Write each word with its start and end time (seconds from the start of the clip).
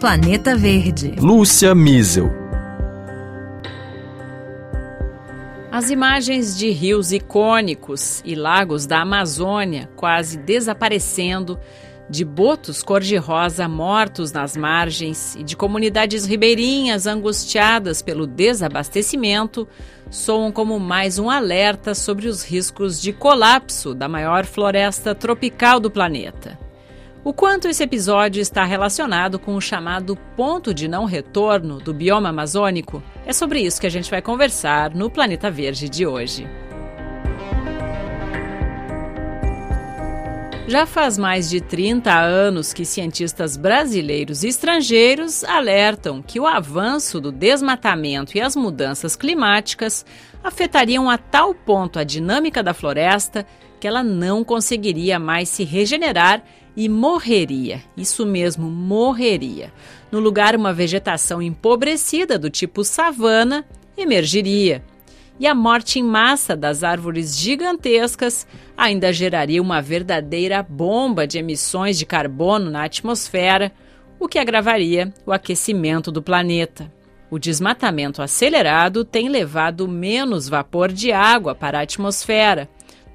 Planeta 0.00 0.56
Verde. 0.56 1.14
Lúcia 1.18 1.74
Miesel. 1.74 2.30
As 5.70 5.90
imagens 5.90 6.56
de 6.56 6.70
rios 6.70 7.12
icônicos 7.12 8.22
e 8.24 8.34
lagos 8.34 8.86
da 8.86 9.02
Amazônia 9.02 9.90
quase 9.96 10.38
desaparecendo, 10.38 11.60
de 12.08 12.24
botos 12.24 12.82
cor-de-rosa 12.82 13.68
mortos 13.68 14.32
nas 14.32 14.56
margens 14.56 15.36
e 15.36 15.42
de 15.44 15.54
comunidades 15.54 16.24
ribeirinhas 16.24 17.06
angustiadas 17.06 18.00
pelo 18.00 18.26
desabastecimento, 18.26 19.68
soam 20.08 20.50
como 20.50 20.80
mais 20.80 21.18
um 21.18 21.28
alerta 21.28 21.94
sobre 21.94 22.26
os 22.26 22.42
riscos 22.42 23.02
de 23.02 23.12
colapso 23.12 23.94
da 23.94 24.08
maior 24.08 24.46
floresta 24.46 25.14
tropical 25.14 25.78
do 25.78 25.90
planeta. 25.90 26.69
O 27.22 27.34
quanto 27.34 27.68
esse 27.68 27.82
episódio 27.82 28.40
está 28.40 28.64
relacionado 28.64 29.38
com 29.38 29.54
o 29.54 29.60
chamado 29.60 30.16
ponto 30.34 30.72
de 30.72 30.88
não 30.88 31.04
retorno 31.04 31.78
do 31.78 31.92
bioma 31.92 32.30
amazônico, 32.30 33.02
é 33.26 33.32
sobre 33.32 33.60
isso 33.60 33.78
que 33.78 33.86
a 33.86 33.90
gente 33.90 34.10
vai 34.10 34.22
conversar 34.22 34.94
no 34.94 35.10
Planeta 35.10 35.50
Verde 35.50 35.86
de 35.86 36.06
hoje. 36.06 36.48
Já 40.66 40.86
faz 40.86 41.18
mais 41.18 41.50
de 41.50 41.60
30 41.60 42.10
anos 42.10 42.72
que 42.72 42.86
cientistas 42.86 43.54
brasileiros 43.54 44.42
e 44.42 44.48
estrangeiros 44.48 45.44
alertam 45.44 46.22
que 46.22 46.40
o 46.40 46.46
avanço 46.46 47.20
do 47.20 47.30
desmatamento 47.30 48.38
e 48.38 48.40
as 48.40 48.56
mudanças 48.56 49.14
climáticas 49.14 50.06
afetariam 50.42 51.10
a 51.10 51.18
tal 51.18 51.54
ponto 51.54 51.98
a 51.98 52.04
dinâmica 52.04 52.62
da 52.62 52.72
floresta 52.72 53.44
que 53.80 53.88
ela 53.88 54.04
não 54.04 54.44
conseguiria 54.44 55.18
mais 55.18 55.48
se 55.48 55.64
regenerar 55.64 56.44
e 56.76 56.88
morreria. 56.88 57.82
Isso 57.96 58.26
mesmo, 58.26 58.70
morreria. 58.70 59.72
No 60.12 60.20
lugar, 60.20 60.54
uma 60.54 60.72
vegetação 60.72 61.40
empobrecida 61.40 62.38
do 62.38 62.50
tipo 62.50 62.84
savana 62.84 63.64
emergiria. 63.96 64.84
E 65.38 65.46
a 65.46 65.54
morte 65.54 65.98
em 65.98 66.02
massa 66.02 66.54
das 66.54 66.84
árvores 66.84 67.38
gigantescas 67.38 68.46
ainda 68.76 69.12
geraria 69.12 69.62
uma 69.62 69.80
verdadeira 69.80 70.62
bomba 70.62 71.26
de 71.26 71.38
emissões 71.38 71.98
de 71.98 72.04
carbono 72.04 72.70
na 72.70 72.84
atmosfera, 72.84 73.72
o 74.18 74.28
que 74.28 74.38
agravaria 74.38 75.14
o 75.24 75.32
aquecimento 75.32 76.12
do 76.12 76.22
planeta. 76.22 76.92
O 77.30 77.38
desmatamento 77.38 78.20
acelerado 78.20 79.04
tem 79.04 79.28
levado 79.28 79.88
menos 79.88 80.48
vapor 80.48 80.92
de 80.92 81.12
água 81.12 81.54
para 81.54 81.78
a 81.78 81.82
atmosfera. 81.82 82.68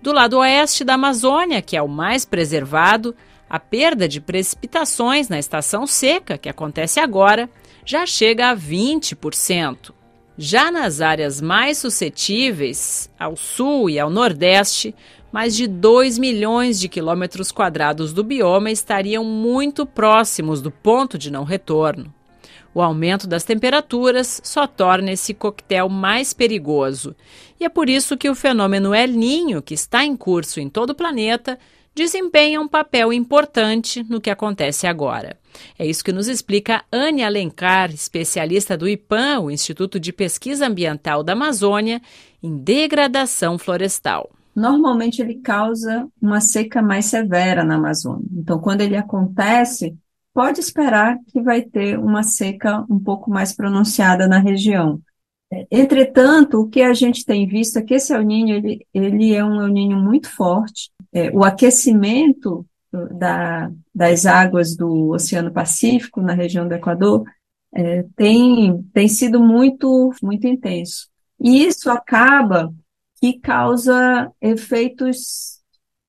Do 0.05 0.13
lado 0.13 0.37
oeste 0.37 0.83
da 0.83 0.93
Amazônia, 0.93 1.63
que 1.63 1.75
é 1.75 1.81
o 1.81 1.87
mais 1.87 2.25
preservado, 2.25 3.15
a 3.49 3.59
perda 3.59 4.07
de 4.07 4.21
precipitações 4.21 5.29
na 5.29 5.39
estação 5.39 5.87
seca, 5.87 6.37
que 6.37 6.47
acontece 6.47 6.99
agora, 6.99 7.49
já 7.83 8.05
chega 8.05 8.51
a 8.51 8.55
20%. 8.55 9.91
Já 10.37 10.69
nas 10.69 11.01
áreas 11.01 11.41
mais 11.41 11.79
suscetíveis, 11.79 13.09
ao 13.17 13.35
sul 13.35 13.89
e 13.89 13.99
ao 13.99 14.11
nordeste, 14.11 14.93
mais 15.31 15.55
de 15.55 15.65
2 15.65 16.19
milhões 16.19 16.79
de 16.79 16.87
quilômetros 16.87 17.51
quadrados 17.51 18.13
do 18.13 18.23
bioma 18.23 18.69
estariam 18.69 19.23
muito 19.23 19.87
próximos 19.87 20.61
do 20.61 20.69
ponto 20.69 21.17
de 21.17 21.31
não 21.31 21.43
retorno. 21.43 22.13
O 22.75 22.81
aumento 22.81 23.25
das 23.25 23.45
temperaturas 23.45 24.41
só 24.43 24.67
torna 24.67 25.13
esse 25.13 25.33
coquetel 25.33 25.87
mais 25.87 26.33
perigoso. 26.33 27.15
E 27.57 27.63
é 27.63 27.69
por 27.69 27.89
isso 27.89 28.17
que 28.17 28.29
o 28.29 28.35
fenômeno 28.35 28.93
El 28.93 29.13
Ninho, 29.13 29.61
que 29.61 29.73
está 29.73 30.03
em 30.03 30.13
curso 30.17 30.59
em 30.59 30.67
todo 30.67 30.89
o 30.89 30.95
planeta, 30.95 31.57
desempenha 31.95 32.59
um 32.59 32.67
papel 32.67 33.13
importante 33.13 34.05
no 34.09 34.19
que 34.19 34.29
acontece 34.29 34.85
agora. 34.85 35.37
É 35.79 35.85
isso 35.85 36.03
que 36.03 36.11
nos 36.11 36.27
explica 36.27 36.83
Anne 36.91 37.23
Alencar, 37.23 37.91
especialista 37.91 38.75
do 38.75 38.89
IPAM, 38.89 39.39
o 39.39 39.49
Instituto 39.49 39.97
de 39.97 40.11
Pesquisa 40.11 40.67
Ambiental 40.67 41.23
da 41.23 41.31
Amazônia, 41.31 42.01
em 42.43 42.57
degradação 42.57 43.57
florestal. 43.57 44.29
Normalmente 44.53 45.21
ele 45.21 45.35
causa 45.35 46.09
uma 46.21 46.41
seca 46.41 46.81
mais 46.81 47.05
severa 47.05 47.63
na 47.63 47.75
Amazônia. 47.75 48.27
Então, 48.33 48.59
quando 48.59 48.81
ele 48.81 48.97
acontece, 48.97 49.97
pode 50.35 50.59
esperar 50.59 51.17
que 51.29 51.41
vai 51.41 51.61
ter 51.61 51.97
uma 51.97 52.21
seca 52.21 52.85
um 52.89 52.99
pouco 52.99 53.31
mais 53.31 53.55
pronunciada 53.55 54.27
na 54.27 54.37
região. 54.37 55.01
Entretanto, 55.71 56.59
o 56.59 56.67
que 56.67 56.81
a 56.81 56.93
gente 56.93 57.23
tem 57.23 57.47
visto 57.47 57.79
é 57.79 57.81
que 57.81 57.93
esse 57.93 58.13
El 58.13 58.29
ele, 58.29 58.85
ele 58.93 59.33
é 59.33 59.45
um 59.45 59.61
El 59.61 59.97
muito 59.97 60.29
forte, 60.29 60.91
é, 61.13 61.31
o 61.31 61.41
aquecimento 61.45 62.65
da, 63.17 63.71
das 63.93 64.25
águas 64.25 64.75
do 64.75 65.11
Oceano 65.11 65.53
Pacífico, 65.53 66.21
na 66.21 66.33
região 66.33 66.67
do 66.67 66.73
Equador, 66.73 67.23
é, 67.73 68.03
tem, 68.17 68.83
tem 68.93 69.07
sido 69.07 69.39
muito, 69.39 70.13
muito 70.21 70.45
intenso. 70.47 71.07
E 71.39 71.65
isso 71.65 71.89
acaba 71.89 72.73
que 73.21 73.39
causa 73.39 74.29
efeitos 74.41 75.54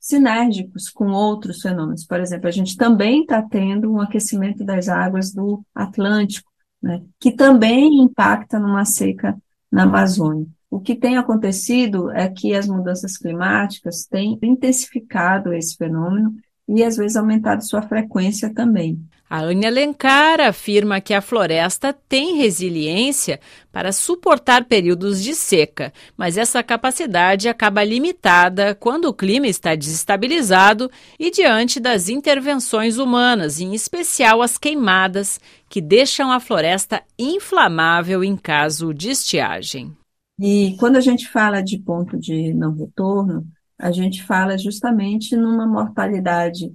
sinérgicos 0.06 0.89
com 0.89 1.11
outros 1.11 1.61
fenômenos. 1.61 2.05
Por 2.05 2.21
exemplo, 2.21 2.47
a 2.47 2.53
gente 2.53 2.77
também 2.77 3.22
está 3.22 3.43
tendo 3.43 3.93
um 3.93 4.00
aquecimento 4.00 4.65
das 4.65 4.89
águas 4.89 5.33
do 5.33 5.65
Atlântico, 5.75 6.49
né, 6.81 7.03
que 7.19 7.33
também 7.33 8.00
impacta 8.00 8.61
numa 8.61 8.84
seca 8.84 9.37
na 9.71 9.83
Amazônia. 9.83 10.47
O 10.71 10.78
que 10.78 10.95
tem 10.95 11.16
acontecido 11.16 12.09
é 12.12 12.28
que 12.28 12.55
as 12.55 12.69
mudanças 12.69 13.16
climáticas 13.16 14.06
têm 14.06 14.39
intensificado 14.41 15.53
esse 15.53 15.77
fenômeno 15.77 16.37
e 16.69 16.84
às 16.84 16.97
vezes 16.97 17.16
aumentado 17.16 17.65
sua 17.65 17.83
frequência 17.83 18.55
também. 18.55 19.00
A 19.28 19.41
Ania 19.41 19.69
Alencar 19.69 20.41
afirma 20.41 21.00
que 21.00 21.12
a 21.12 21.20
floresta 21.20 21.92
tem 21.92 22.37
resiliência 22.37 23.41
para 23.72 23.91
suportar 23.91 24.66
períodos 24.66 25.20
de 25.20 25.34
seca, 25.34 25.92
mas 26.16 26.38
essa 26.38 26.62
capacidade 26.62 27.48
acaba 27.48 27.82
limitada 27.82 28.72
quando 28.76 29.06
o 29.06 29.15
clima 29.15 29.48
está 29.48 29.75
desestabilizado 29.75 30.88
e 31.19 31.32
diante 31.32 31.81
das 31.81 32.09
intervenções 32.09 32.98
humanas, 32.98 33.60
em 33.60 33.75
especial 33.75 34.42
as 34.42 34.56
queimadas, 34.56 35.41
que 35.69 35.81
deixam 35.81 36.31
a 36.31 36.38
floresta 36.38 37.03
inflamável 37.19 38.22
em 38.22 38.36
caso 38.36 38.94
de 38.94 39.10
estiagem. 39.10 39.92
E 40.38 40.76
quando 40.78 40.97
a 40.97 41.00
gente 41.00 41.28
fala 41.28 41.62
de 41.62 41.78
ponto 41.78 42.16
de 42.16 42.54
não 42.54 42.76
retorno, 42.76 43.44
a 43.76 43.91
gente 43.91 44.22
fala 44.22 44.56
justamente 44.56 45.34
numa 45.34 45.66
mortalidade 45.66 46.72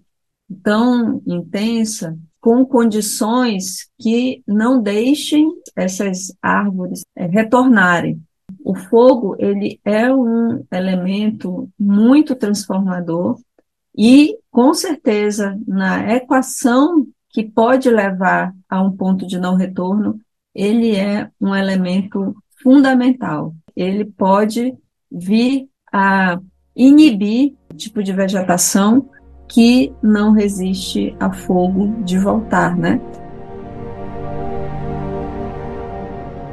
tão 0.62 1.22
intensa, 1.26 2.18
com 2.42 2.66
condições 2.66 3.88
que 4.00 4.44
não 4.48 4.82
deixem 4.82 5.48
essas 5.76 6.34
árvores 6.42 7.04
é, 7.16 7.28
retornarem. 7.28 8.20
O 8.66 8.76
fogo, 8.76 9.36
ele 9.40 9.80
é 9.86 10.14
um 10.14 10.66
elemento 10.72 11.70
muito 11.80 12.36
transformador 12.36 13.40
e, 13.96 14.38
com 14.50 14.74
certeza, 14.74 15.58
na 15.68 16.16
equação 16.16 17.08
que 17.30 17.44
pode 17.44 17.90
levar 17.90 18.54
a 18.68 18.82
um 18.82 18.92
ponto 18.92 19.26
de 19.26 19.40
não 19.40 19.56
retorno, 19.56 20.20
ele 20.54 20.96
é 20.96 21.30
um 21.40 21.56
elemento 21.56 22.36
fundamental. 22.62 23.56
Ele 23.76 24.04
pode 24.04 24.76
vir 25.10 25.70
a 25.92 26.40
inibir 26.76 27.56
o 27.72 27.76
tipo 27.76 28.04
de 28.04 28.12
vegetação 28.12 29.10
que 29.52 29.92
não 30.02 30.32
resiste 30.32 31.14
a 31.20 31.30
fogo 31.30 31.94
de 32.06 32.18
voltar, 32.18 32.74
né? 32.78 33.02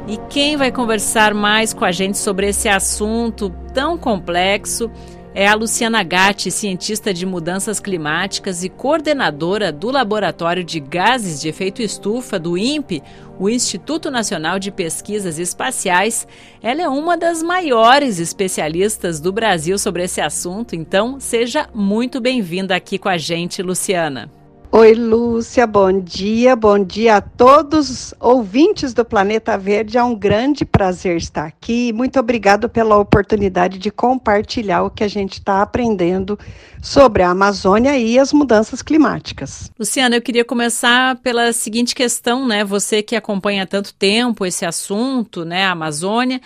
E 0.05 0.17
quem 0.29 0.57
vai 0.57 0.69
conversar 0.69 1.33
mais 1.33 1.73
com 1.73 1.85
a 1.85 1.93
gente 1.93 2.17
sobre 2.17 2.49
esse 2.49 2.67
assunto 2.67 3.49
tão 3.73 3.97
complexo 3.97 4.91
é 5.33 5.47
a 5.47 5.53
Luciana 5.53 6.01
Gatti, 6.03 6.49
cientista 6.49 7.13
de 7.13 7.25
mudanças 7.25 7.79
climáticas 7.79 8.63
e 8.63 8.69
coordenadora 8.69 9.71
do 9.71 9.91
Laboratório 9.91 10.63
de 10.63 10.79
Gases 10.79 11.39
de 11.39 11.47
Efeito 11.47 11.81
Estufa 11.81 12.39
do 12.39 12.57
INPE, 12.57 13.03
o 13.39 13.49
Instituto 13.49 14.09
Nacional 14.09 14.57
de 14.59 14.71
Pesquisas 14.71 15.37
Espaciais. 15.37 16.27
Ela 16.61 16.81
é 16.81 16.89
uma 16.89 17.15
das 17.15 17.43
maiores 17.43 18.19
especialistas 18.19 19.19
do 19.19 19.31
Brasil 19.31 19.77
sobre 19.77 20.03
esse 20.03 20.19
assunto, 20.19 20.75
então 20.75 21.19
seja 21.19 21.69
muito 21.73 22.19
bem-vinda 22.19 22.75
aqui 22.75 22.97
com 22.97 23.09
a 23.09 23.17
gente, 23.17 23.61
Luciana. 23.61 24.38
Oi, 24.71 24.93
Lúcia, 24.93 25.65
bom 25.65 25.99
dia, 25.99 26.55
bom 26.55 26.77
dia 26.77 27.15
a 27.15 27.21
todos 27.21 27.89
os 27.89 28.13
ouvintes 28.19 28.93
do 28.93 29.03
Planeta 29.03 29.57
Verde. 29.57 29.97
É 29.97 30.03
um 30.03 30.13
grande 30.13 30.63
prazer 30.63 31.17
estar 31.17 31.47
aqui. 31.47 31.91
Muito 31.91 32.19
obrigado 32.19 32.69
pela 32.69 32.95
oportunidade 32.95 33.79
de 33.79 33.89
compartilhar 33.89 34.83
o 34.83 34.91
que 34.91 35.03
a 35.03 35.07
gente 35.07 35.39
está 35.39 35.63
aprendendo 35.63 36.37
sobre 36.83 37.23
a 37.23 37.31
Amazônia 37.31 37.97
e 37.97 38.19
as 38.19 38.31
mudanças 38.31 38.83
climáticas. 38.83 39.71
Luciana, 39.77 40.17
eu 40.17 40.21
queria 40.21 40.45
começar 40.45 41.15
pela 41.15 41.51
seguinte 41.51 41.95
questão, 41.95 42.47
né? 42.47 42.63
Você 42.63 43.01
que 43.01 43.15
acompanha 43.15 43.63
há 43.63 43.67
tanto 43.67 43.91
tempo 43.95 44.45
esse 44.45 44.67
assunto, 44.67 45.43
né, 45.43 45.65
a 45.65 45.71
Amazônia, 45.71 46.39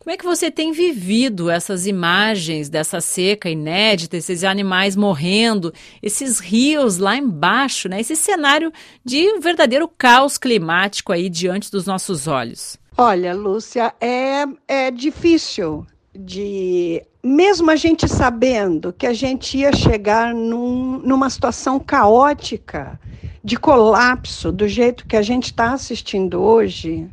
Como 0.00 0.14
é 0.14 0.16
que 0.16 0.24
você 0.24 0.50
tem 0.50 0.72
vivido 0.72 1.50
essas 1.50 1.86
imagens 1.86 2.70
dessa 2.70 3.02
seca 3.02 3.50
inédita, 3.50 4.16
esses 4.16 4.44
animais 4.44 4.96
morrendo, 4.96 5.74
esses 6.02 6.38
rios 6.38 6.96
lá 6.96 7.18
embaixo, 7.18 7.86
né? 7.86 8.00
Esse 8.00 8.16
cenário 8.16 8.72
de 9.04 9.28
um 9.28 9.40
verdadeiro 9.40 9.86
caos 9.86 10.38
climático 10.38 11.12
aí 11.12 11.28
diante 11.28 11.70
dos 11.70 11.84
nossos 11.84 12.26
olhos? 12.26 12.78
Olha, 12.96 13.34
Lúcia, 13.34 13.92
é, 14.00 14.46
é 14.66 14.90
difícil 14.90 15.86
de. 16.14 17.02
Mesmo 17.22 17.70
a 17.70 17.76
gente 17.76 18.08
sabendo 18.08 18.94
que 18.94 19.06
a 19.06 19.12
gente 19.12 19.58
ia 19.58 19.70
chegar 19.70 20.34
num, 20.34 20.98
numa 21.00 21.28
situação 21.28 21.78
caótica, 21.78 22.98
de 23.44 23.58
colapso, 23.58 24.50
do 24.50 24.66
jeito 24.66 25.06
que 25.06 25.16
a 25.16 25.22
gente 25.22 25.46
está 25.46 25.72
assistindo 25.72 26.40
hoje, 26.40 27.06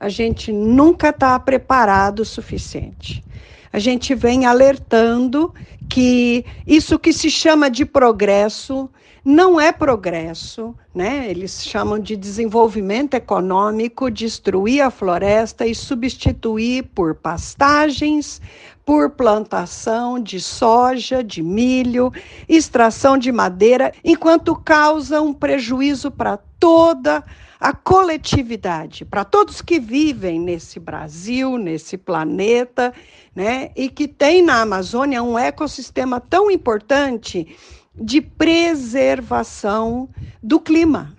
a 0.00 0.08
gente 0.08 0.50
nunca 0.50 1.10
está 1.10 1.38
preparado 1.38 2.20
o 2.20 2.24
suficiente. 2.24 3.22
A 3.70 3.78
gente 3.78 4.14
vem 4.14 4.46
alertando 4.46 5.54
que 5.88 6.44
isso 6.66 6.98
que 6.98 7.12
se 7.12 7.30
chama 7.30 7.70
de 7.70 7.84
progresso 7.84 8.88
não 9.22 9.60
é 9.60 9.70
progresso, 9.70 10.74
né? 10.94 11.30
Eles 11.30 11.62
chamam 11.62 11.98
de 11.98 12.16
desenvolvimento 12.16 13.12
econômico, 13.14 14.10
destruir 14.10 14.80
a 14.80 14.90
floresta 14.90 15.66
e 15.66 15.74
substituir 15.74 16.84
por 16.94 17.14
pastagens, 17.14 18.40
por 18.84 19.10
plantação 19.10 20.18
de 20.18 20.40
soja, 20.40 21.22
de 21.22 21.42
milho, 21.42 22.10
extração 22.48 23.18
de 23.18 23.30
madeira, 23.30 23.92
enquanto 24.02 24.56
causa 24.56 25.20
um 25.20 25.34
prejuízo 25.34 26.10
para 26.10 26.38
toda 26.58 27.18
a 27.18 27.24
a 27.60 27.74
coletividade, 27.74 29.04
para 29.04 29.22
todos 29.22 29.60
que 29.60 29.78
vivem 29.78 30.40
nesse 30.40 30.80
Brasil, 30.80 31.58
nesse 31.58 31.98
planeta, 31.98 32.92
né, 33.36 33.70
e 33.76 33.90
que 33.90 34.08
tem 34.08 34.42
na 34.42 34.62
Amazônia 34.62 35.22
um 35.22 35.38
ecossistema 35.38 36.18
tão 36.18 36.50
importante 36.50 37.54
de 37.94 38.22
preservação 38.22 40.08
do 40.42 40.58
clima. 40.58 41.14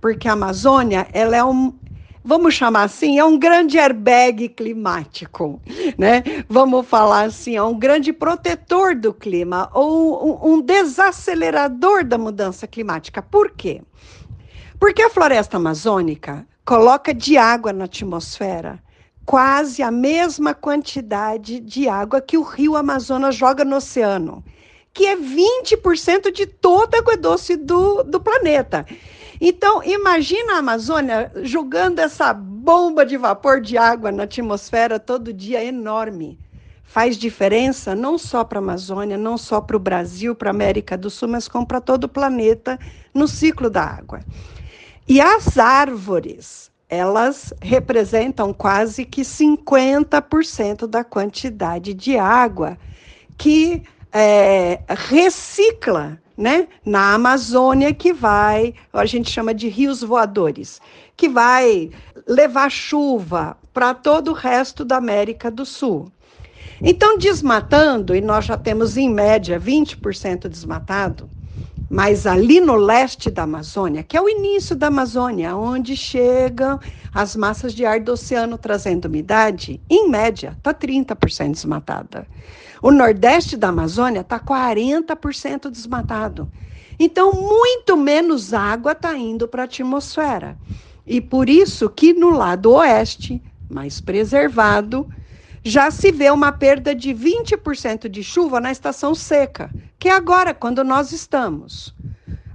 Porque 0.00 0.26
a 0.26 0.32
Amazônia, 0.32 1.06
ela 1.12 1.36
é 1.36 1.44
um, 1.44 1.74
vamos 2.24 2.54
chamar 2.54 2.84
assim, 2.84 3.18
é 3.18 3.24
um 3.24 3.38
grande 3.38 3.78
airbag 3.78 4.48
climático, 4.48 5.60
né? 5.98 6.22
Vamos 6.48 6.86
falar 6.86 7.24
assim, 7.24 7.56
é 7.56 7.62
um 7.62 7.78
grande 7.78 8.12
protetor 8.12 8.94
do 8.94 9.12
clima 9.12 9.70
ou 9.74 10.46
um, 10.46 10.54
um 10.54 10.60
desacelerador 10.60 12.04
da 12.04 12.16
mudança 12.16 12.66
climática. 12.66 13.20
Por 13.20 13.50
quê? 13.50 13.82
Porque 14.84 15.00
a 15.00 15.08
floresta 15.08 15.56
amazônica 15.56 16.46
coloca 16.62 17.14
de 17.14 17.38
água 17.38 17.72
na 17.72 17.86
atmosfera 17.86 18.78
quase 19.24 19.82
a 19.82 19.90
mesma 19.90 20.52
quantidade 20.52 21.58
de 21.58 21.88
água 21.88 22.20
que 22.20 22.36
o 22.36 22.42
rio 22.42 22.76
Amazonas 22.76 23.34
joga 23.34 23.64
no 23.64 23.76
oceano, 23.76 24.44
que 24.92 25.06
é 25.06 25.16
20% 25.16 26.30
de 26.30 26.44
toda 26.44 26.98
a 26.98 27.00
água 27.00 27.16
doce 27.16 27.56
do, 27.56 28.02
do 28.02 28.20
planeta. 28.20 28.84
Então, 29.40 29.82
imagina 29.82 30.56
a 30.56 30.58
Amazônia 30.58 31.32
jogando 31.36 32.00
essa 32.00 32.34
bomba 32.34 33.06
de 33.06 33.16
vapor 33.16 33.62
de 33.62 33.78
água 33.78 34.12
na 34.12 34.24
atmosfera 34.24 35.00
todo 35.00 35.32
dia 35.32 35.64
enorme. 35.64 36.38
Faz 36.82 37.16
diferença 37.16 37.94
não 37.94 38.18
só 38.18 38.44
para 38.44 38.58
a 38.58 38.62
Amazônia, 38.62 39.16
não 39.16 39.38
só 39.38 39.62
para 39.62 39.78
o 39.78 39.80
Brasil, 39.80 40.34
para 40.34 40.50
a 40.50 40.52
América 40.52 40.94
do 40.94 41.08
Sul, 41.08 41.28
mas 41.28 41.48
como 41.48 41.66
para 41.66 41.80
todo 41.80 42.04
o 42.04 42.08
planeta 42.08 42.78
no 43.14 43.26
ciclo 43.26 43.70
da 43.70 43.82
água. 43.82 44.20
E 45.06 45.20
as 45.20 45.58
árvores, 45.58 46.70
elas 46.88 47.52
representam 47.60 48.54
quase 48.54 49.04
que 49.04 49.20
50% 49.20 50.86
da 50.86 51.04
quantidade 51.04 51.92
de 51.92 52.16
água 52.16 52.78
que 53.36 53.82
é, 54.12 54.80
recicla 54.88 56.18
né, 56.36 56.68
na 56.84 57.14
Amazônia, 57.14 57.92
que 57.92 58.12
vai, 58.12 58.74
a 58.92 59.04
gente 59.04 59.30
chama 59.30 59.52
de 59.52 59.68
rios 59.68 60.02
voadores, 60.02 60.80
que 61.16 61.28
vai 61.28 61.90
levar 62.26 62.70
chuva 62.70 63.56
para 63.72 63.92
todo 63.92 64.30
o 64.30 64.34
resto 64.34 64.84
da 64.84 64.96
América 64.96 65.50
do 65.50 65.66
Sul. 65.66 66.10
Então, 66.80 67.18
desmatando, 67.18 68.14
e 68.14 68.20
nós 68.20 68.46
já 68.46 68.56
temos 68.56 68.96
em 68.96 69.08
média 69.08 69.60
20% 69.60 70.48
desmatado, 70.48 71.28
mas 71.88 72.26
ali 72.26 72.60
no 72.60 72.76
leste 72.76 73.30
da 73.30 73.42
Amazônia, 73.42 74.02
que 74.02 74.16
é 74.16 74.20
o 74.20 74.28
início 74.28 74.74
da 74.74 74.88
Amazônia, 74.88 75.54
onde 75.54 75.96
chegam 75.96 76.80
as 77.12 77.36
massas 77.36 77.74
de 77.74 77.84
ar 77.84 78.00
do 78.00 78.12
oceano 78.12 78.56
trazendo 78.58 79.04
umidade, 79.06 79.80
em 79.88 80.08
média, 80.08 80.56
está 80.56 80.72
30% 80.72 81.52
desmatada. 81.52 82.26
O 82.82 82.90
nordeste 82.90 83.56
da 83.56 83.68
Amazônia 83.68 84.20
está 84.20 84.38
40% 84.38 85.70
desmatado. 85.70 86.50
Então, 86.98 87.32
muito 87.32 87.96
menos 87.96 88.52
água 88.52 88.92
está 88.92 89.16
indo 89.16 89.48
para 89.48 89.62
a 89.62 89.64
atmosfera. 89.64 90.58
E 91.06 91.20
por 91.20 91.48
isso 91.48 91.88
que 91.88 92.12
no 92.12 92.30
lado 92.30 92.72
oeste, 92.72 93.42
mais 93.68 94.00
preservado, 94.00 95.08
já 95.64 95.90
se 95.90 96.12
vê 96.12 96.30
uma 96.30 96.52
perda 96.52 96.94
de 96.94 97.14
20% 97.14 98.08
de 98.08 98.22
chuva 98.22 98.60
na 98.60 98.70
estação 98.70 99.14
seca, 99.14 99.70
que 99.98 100.08
é 100.08 100.12
agora, 100.12 100.52
quando 100.52 100.84
nós 100.84 101.10
estamos. 101.10 101.94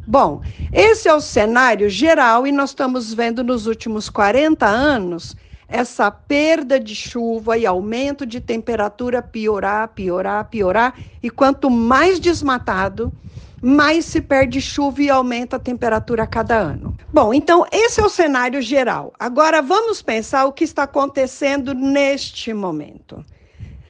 Bom, 0.05 0.41
esse 0.71 1.07
é 1.07 1.13
o 1.13 1.19
cenário 1.19 1.89
geral 1.89 2.45
e 2.45 2.51
nós 2.51 2.69
estamos 2.69 3.13
vendo 3.13 3.43
nos 3.43 3.65
últimos 3.65 4.09
40 4.09 4.65
anos 4.65 5.35
essa 5.69 6.09
perda 6.09 6.79
de 6.79 6.95
chuva 6.95 7.57
e 7.57 7.65
aumento 7.65 8.25
de 8.25 8.41
temperatura 8.41 9.21
piorar, 9.21 9.87
piorar, 9.89 10.45
piorar. 10.45 10.95
E 11.21 11.29
quanto 11.29 11.69
mais 11.69 12.19
desmatado, 12.19 13.13
mais 13.61 14.05
se 14.05 14.19
perde 14.19 14.59
chuva 14.59 15.03
e 15.03 15.09
aumenta 15.09 15.57
a 15.57 15.59
temperatura 15.59 16.23
a 16.23 16.27
cada 16.27 16.57
ano. 16.57 16.97
Bom, 17.13 17.33
então 17.33 17.65
esse 17.71 18.01
é 18.01 18.03
o 18.03 18.09
cenário 18.09 18.61
geral. 18.61 19.13
Agora 19.19 19.61
vamos 19.61 20.01
pensar 20.01 20.45
o 20.45 20.51
que 20.51 20.63
está 20.63 20.83
acontecendo 20.83 21.73
neste 21.75 22.51
momento. 22.51 23.23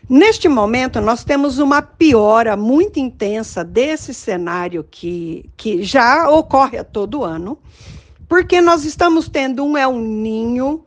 Neste 0.09 0.49
momento, 0.49 0.99
nós 0.99 1.23
temos 1.23 1.59
uma 1.59 1.83
piora 1.83 2.57
muito 2.57 2.99
intensa 2.99 3.63
desse 3.63 4.11
cenário 4.11 4.83
que, 4.89 5.47
que 5.55 5.83
já 5.83 6.27
ocorre 6.27 6.79
a 6.79 6.83
todo 6.83 7.23
ano, 7.23 7.59
porque 8.27 8.59
nós 8.59 8.85
estamos 8.85 9.29
tendo 9.29 9.63
um 9.63 9.77
El 9.77 9.93
Ninho 9.99 10.83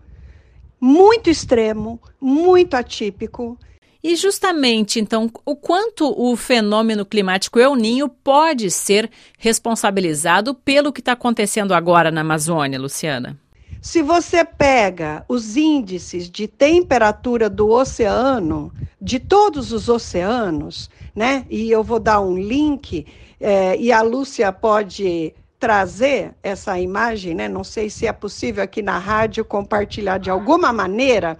muito 0.82 1.30
extremo, 1.30 2.00
muito 2.20 2.74
atípico, 2.74 3.56
e 4.04 4.16
justamente, 4.16 4.98
então, 4.98 5.30
o 5.46 5.54
quanto 5.54 6.12
o 6.20 6.34
fenômeno 6.34 7.06
climático 7.06 7.60
El 7.60 7.76
Ninho 7.76 8.08
pode 8.08 8.68
ser 8.68 9.08
responsabilizado 9.38 10.54
pelo 10.56 10.92
que 10.92 11.00
está 11.00 11.12
acontecendo 11.12 11.72
agora 11.72 12.10
na 12.10 12.22
Amazônia, 12.22 12.80
Luciana? 12.80 13.38
Se 13.80 14.02
você 14.02 14.44
pega 14.44 15.24
os 15.28 15.56
índices 15.56 16.28
de 16.28 16.48
temperatura 16.48 17.48
do 17.48 17.68
oceano, 17.68 18.72
de 19.00 19.20
todos 19.20 19.72
os 19.72 19.88
oceanos, 19.88 20.90
né? 21.14 21.46
E 21.48 21.70
eu 21.70 21.84
vou 21.84 22.00
dar 22.00 22.20
um 22.20 22.36
link, 22.36 23.06
é, 23.40 23.76
e 23.76 23.92
a 23.92 24.02
Lúcia 24.02 24.52
pode 24.52 25.32
trazer 25.62 26.34
essa 26.42 26.76
imagem, 26.80 27.36
né? 27.36 27.46
Não 27.48 27.62
sei 27.62 27.88
se 27.88 28.04
é 28.04 28.12
possível 28.12 28.64
aqui 28.64 28.82
na 28.82 28.98
rádio 28.98 29.44
compartilhar 29.44 30.18
de 30.18 30.28
alguma 30.28 30.72
maneira 30.72 31.38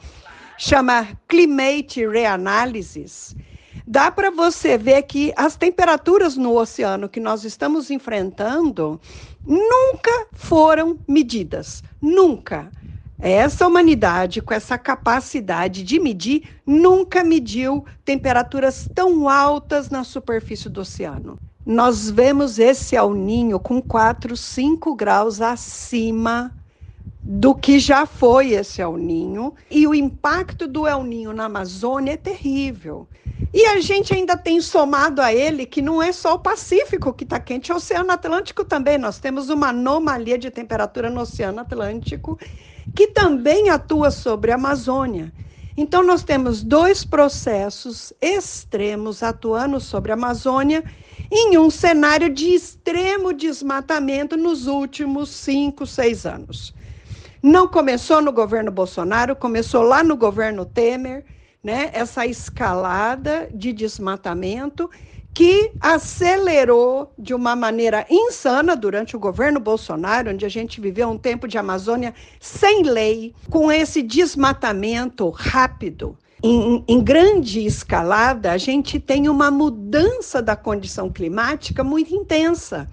chama 0.57 1.09
Climate 1.27 2.07
Reanalysis, 2.07 3.35
dá 3.85 4.13
para 4.13 4.31
você 4.31 4.79
ver 4.79 5.03
que 5.03 5.33
as 5.37 5.57
temperaturas 5.57 6.37
no 6.37 6.57
oceano 6.57 7.09
que 7.09 7.19
nós 7.19 7.43
estamos 7.43 7.91
enfrentando 7.91 9.01
nunca 9.45 10.29
foram 10.35 11.01
medidas. 11.09 11.83
Nunca. 12.01 12.71
Essa 13.19 13.67
humanidade, 13.67 14.41
com 14.41 14.55
essa 14.55 14.79
capacidade 14.79 15.83
de 15.83 15.99
medir, 15.99 16.45
nunca 16.65 17.25
mediu 17.25 17.85
temperaturas 18.05 18.89
tão 18.95 19.29
altas 19.29 19.91
na 19.91 20.05
superfície 20.05 20.69
do 20.69 20.83
oceano. 20.83 21.41
Nós 21.65 22.11
vemos 22.11 22.59
esse 22.59 22.97
El 22.97 23.15
Ninho 23.15 23.61
com 23.61 23.81
4, 23.81 24.37
5 24.37 24.95
graus 24.95 25.41
acima 25.41 26.53
do 27.25 27.55
que 27.55 27.79
já 27.79 28.05
foi 28.05 28.51
esse 28.51 28.83
El 28.83 28.97
Ninho, 28.97 29.55
e 29.71 29.87
o 29.87 29.95
impacto 29.95 30.67
do 30.67 30.87
El 30.89 31.05
Ninho 31.05 31.33
na 31.33 31.45
Amazônia 31.45 32.13
é 32.15 32.17
terrível. 32.17 33.09
E 33.55 33.65
a 33.67 33.81
gente 33.81 34.13
ainda 34.15 34.37
tem 34.37 34.61
somado 34.61 35.21
a 35.21 35.33
ele 35.33 35.67
que 35.67 35.83
não 35.83 36.03
é 36.03 36.11
só 36.11 36.35
o 36.35 36.39
Pacífico 36.39 37.13
que 37.13 37.25
está 37.25 37.39
quente, 37.39 37.71
é 37.71 37.75
o 37.75 37.77
Oceano 37.77 38.11
Atlântico 38.11 38.65
também. 38.65 38.99
Nós 38.99 39.21
temos 39.21 39.51
uma 39.51 39.69
anomalia 39.69 40.39
de 40.39 40.51
temperatura 40.51 41.11
no 41.11 41.21
Oceano 41.21 41.61
Atlântico 41.61 42.39
que 42.95 43.09
também 43.09 43.71
atua 43.71 44.11
sobre 44.11 44.51
a 44.51 44.55
Amazônia. 44.55 45.33
Então, 45.77 46.03
nós 46.03 46.23
temos 46.23 46.63
dois 46.63 47.05
processos 47.05 48.13
extremos 48.21 49.23
atuando 49.23 49.81
sobre 49.81 50.11
a 50.13 50.15
Amazônia 50.15 50.85
em 51.31 51.57
um 51.57 51.71
cenário 51.71 52.29
de 52.29 52.49
extremo 52.49 53.33
desmatamento 53.33 54.37
nos 54.37 54.67
últimos 54.67 55.31
cinco, 55.31 55.87
seis 55.87 56.27
anos. 56.27 56.75
Não 57.43 57.67
começou 57.67 58.21
no 58.21 58.31
governo 58.31 58.71
Bolsonaro, 58.71 59.35
começou 59.35 59.83
lá 59.83 60.05
no 60.05 60.17
governo 60.17 60.67
Temer, 60.67 61.25
né, 61.65 61.91
essa 61.95 62.27
escalada 62.27 63.49
de 63.55 63.73
desmatamento 63.73 64.91
que 65.35 65.73
acelerou 65.81 67.13
de 67.19 67.35
uma 67.35 67.57
maneira 67.57 68.07
insana 68.11 68.77
durante 68.77 69.17
o 69.17 69.21
governo 69.21 69.59
Bolsonaro, 69.59 70.31
onde 70.31 70.45
a 70.45 70.49
gente 70.49 70.81
viveu 70.81 71.09
um 71.09 71.17
tempo 71.17 71.49
de 71.49 71.57
Amazônia 71.57 72.15
sem 72.39 72.83
lei, 72.83 73.35
com 73.49 73.73
esse 73.73 74.03
desmatamento 74.03 75.31
rápido. 75.31 76.17
Em, 76.43 76.85
em, 76.89 77.01
grande 77.03 77.65
escalada, 77.65 78.51
a 78.51 78.59
gente 78.59 78.99
tem 78.99 79.29
uma 79.29 79.51
mudança 79.51 80.43
da 80.43 80.57
condição 80.57 81.09
climática 81.09 81.85
muito 81.85 82.13
intensa, 82.13 82.91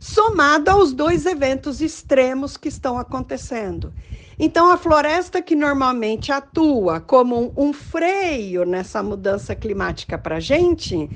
somada 0.00 0.72
aos 0.72 0.92
dois 0.92 1.24
eventos 1.24 1.80
extremos 1.80 2.56
que 2.56 2.68
estão 2.68 2.98
acontecendo. 2.98 3.92
Então, 4.36 4.70
a 4.70 4.76
floresta 4.76 5.40
que 5.40 5.54
normalmente 5.54 6.32
atua 6.32 7.00
como 7.00 7.52
um, 7.56 7.68
um 7.68 7.72
freio 7.72 8.64
nessa 8.64 9.02
mudança 9.02 9.54
climática 9.54 10.18
para 10.18 10.36
a 10.36 10.40
gente, 10.40 11.08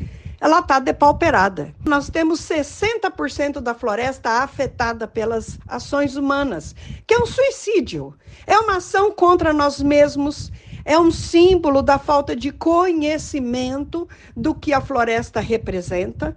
ela 0.43 0.59
está 0.59 0.81
depauperada. 0.81 1.73
Nós 1.85 2.11
temos 2.11 2.41
60% 2.41 3.61
da 3.61 3.75
floresta 3.75 4.43
afetada 4.43 5.07
pelas 5.07 5.57
ações 5.69 6.17
humanas, 6.17 6.75
que 7.07 7.15
é 7.15 7.19
um 7.19 7.27
suicídio. 7.27 8.13
É 8.45 8.59
uma 8.59 8.79
ação 8.79 9.13
contra 9.13 9.53
nós 9.53 9.81
mesmos, 9.81 10.51
é 10.85 10.99
um 10.99 11.13
símbolo 11.13 11.81
da 11.81 11.97
falta 11.97 12.35
de 12.35 12.51
conhecimento 12.51 14.09
do 14.37 14.53
que 14.53 14.73
a 14.73 14.81
floresta 14.81 15.39
representa. 15.39 16.37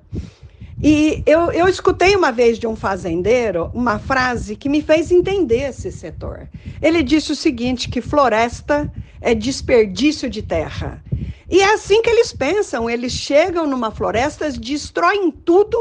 E 0.80 1.24
eu, 1.26 1.52
eu 1.52 1.68
escutei 1.68 2.16
uma 2.16 2.32
vez 2.32 2.60
de 2.60 2.68
um 2.68 2.76
fazendeiro 2.76 3.72
uma 3.74 3.98
frase 3.98 4.56
que 4.56 4.70
me 4.70 4.84
fez 4.84 5.10
entender 5.10 5.70
esse 5.70 5.92
setor. 5.92 6.48
Ele 6.80 7.02
disse 7.02 7.32
o 7.32 7.36
seguinte: 7.36 7.90
que 7.90 8.02
floresta 8.02 8.92
é 9.20 9.34
desperdício 9.34 10.30
de 10.30 10.44
terra. 10.44 11.02
E 11.50 11.62
é 11.62 11.74
assim 11.74 12.02
que 12.02 12.10
eles 12.10 12.34
pensam. 12.34 12.90
Eles 12.90 13.14
chegam 13.14 13.68
numa 13.68 13.92
floresta, 13.92 14.52
destroem 14.52 15.32
tudo, 15.32 15.78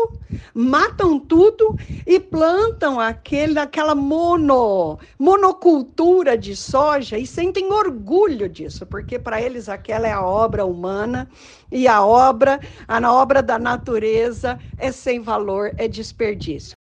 matam 0.55 1.19
tudo 1.19 1.77
e 2.07 2.21
plantam 2.21 3.01
aquele, 3.01 3.59
aquela 3.59 3.95
mono, 3.95 4.99
monocultura 5.19 6.37
de 6.37 6.55
soja 6.55 7.19
e 7.19 7.27
sentem 7.27 7.73
orgulho 7.73 8.49
disso, 8.49 8.87
porque 8.87 9.19
para 9.19 9.41
eles 9.41 9.69
aquela 9.69 10.07
é 10.07 10.13
a 10.13 10.25
obra 10.25 10.65
humana 10.65 11.29
e 11.73 11.89
a 11.89 12.05
obra, 12.05 12.61
a 12.87 13.13
obra 13.13 13.43
da 13.43 13.59
natureza 13.59 14.59
é 14.77 14.93
sem 14.93 15.21
valor, 15.21 15.73
é 15.77 15.89
desperdício. 15.89 16.75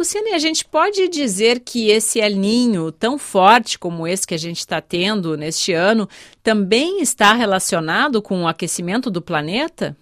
Luciane, 0.00 0.30
a 0.30 0.38
gente 0.38 0.64
pode 0.64 1.08
dizer 1.08 1.60
que 1.60 1.90
esse 1.90 2.20
El 2.20 2.34
Ninho, 2.34 2.90
tão 2.90 3.18
forte 3.18 3.78
como 3.78 4.06
esse 4.06 4.26
que 4.26 4.32
a 4.32 4.38
gente 4.38 4.60
está 4.60 4.80
tendo 4.80 5.36
neste 5.36 5.74
ano, 5.74 6.08
também 6.42 7.02
está 7.02 7.34
relacionado 7.34 8.22
com 8.22 8.42
o 8.42 8.48
aquecimento 8.48 9.10
do 9.10 9.20
planeta? 9.20 9.94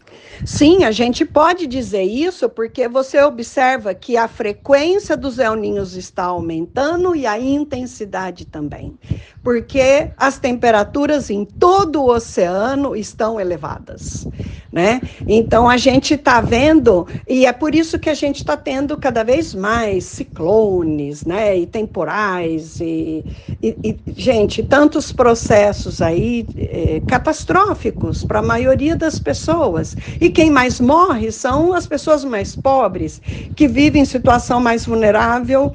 Sim, 0.47 0.85
a 0.85 0.93
gente 0.93 1.25
pode 1.25 1.67
dizer 1.67 2.05
isso 2.05 2.49
porque 2.49 2.87
você 2.87 3.21
observa 3.21 3.93
que 3.93 4.17
a 4.17 4.29
frequência 4.29 5.17
dos 5.17 5.39
El 5.39 5.57
Ninhos 5.57 5.97
está 5.97 6.25
aumentando 6.25 7.17
e 7.17 7.27
a 7.27 7.39
intensidade 7.39 8.47
também, 8.47 8.97
porque 9.43 10.11
as 10.17 10.39
temperaturas 10.39 11.29
em 11.29 11.45
todo 11.45 12.01
o 12.01 12.11
oceano 12.11 12.95
estão 12.95 13.41
elevadas, 13.41 14.29
né? 14.73 15.01
Então 15.27 15.69
a 15.69 15.77
gente 15.77 16.15
está 16.15 16.41
vendo 16.41 17.07
e 17.29 17.45
é 17.45 17.53
por 17.53 17.75
isso 17.75 17.99
que 17.99 18.09
a 18.09 18.15
gente 18.15 18.37
está 18.37 18.57
tendo 18.57 18.97
cada 18.97 19.25
vez 19.25 19.55
mais 19.55 19.88
ciclones, 20.01 21.25
né? 21.25 21.57
E 21.59 21.67
temporais 21.67 22.81
e, 22.81 23.25
e, 23.63 23.77
e 23.83 23.97
gente, 24.17 24.63
tantos 24.63 25.13
processos 25.13 26.01
aí 26.03 26.47
é, 26.57 27.01
catastróficos 27.07 28.25
para 28.25 28.41
a 28.41 28.43
maioria 28.43 28.97
das 28.97 29.19
pessoas. 29.19 29.97
E 30.21 30.31
quem 30.31 30.51
mais 30.51 30.81
morre 30.81 31.33
são 31.33 31.73
as 31.73 31.87
pessoas 31.87 32.25
mais 32.25 32.55
pobres, 32.55 33.21
que 33.57 33.67
vivem 33.67 34.03
em 34.03 34.05
situação 34.05 34.61
mais 34.61 34.87
vulnerável, 34.87 35.73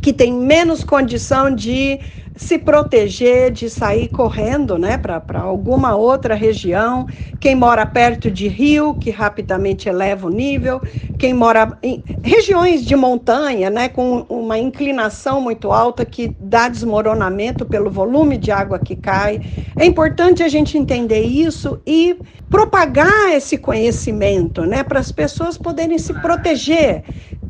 que 0.00 0.12
têm 0.12 0.32
menos 0.32 0.82
condição 0.82 1.54
de 1.54 2.00
se 2.34 2.58
proteger 2.58 3.50
de 3.50 3.68
sair 3.68 4.08
correndo 4.08 4.78
né, 4.78 4.96
para 4.96 5.22
alguma 5.40 5.94
outra 5.94 6.34
região. 6.34 7.06
Quem 7.38 7.54
mora 7.54 7.84
perto 7.84 8.30
de 8.30 8.48
rio, 8.48 8.94
que 8.94 9.10
rapidamente 9.10 9.88
eleva 9.88 10.26
o 10.26 10.30
nível. 10.30 10.80
Quem 11.18 11.34
mora 11.34 11.76
em 11.82 12.02
regiões 12.22 12.84
de 12.84 12.96
montanha, 12.96 13.68
né, 13.68 13.88
com 13.88 14.24
uma 14.28 14.58
inclinação 14.58 15.40
muito 15.40 15.70
alta, 15.70 16.06
que 16.06 16.34
dá 16.40 16.68
desmoronamento 16.68 17.66
pelo 17.66 17.90
volume 17.90 18.38
de 18.38 18.50
água 18.50 18.78
que 18.78 18.96
cai. 18.96 19.40
É 19.76 19.84
importante 19.84 20.42
a 20.42 20.48
gente 20.48 20.78
entender 20.78 21.22
isso 21.22 21.80
e 21.86 22.18
propagar 22.48 23.30
esse 23.32 23.58
conhecimento 23.58 24.62
né, 24.64 24.82
para 24.82 25.00
as 25.00 25.12
pessoas 25.12 25.58
poderem 25.58 25.98
se 25.98 26.14
proteger 26.14 27.02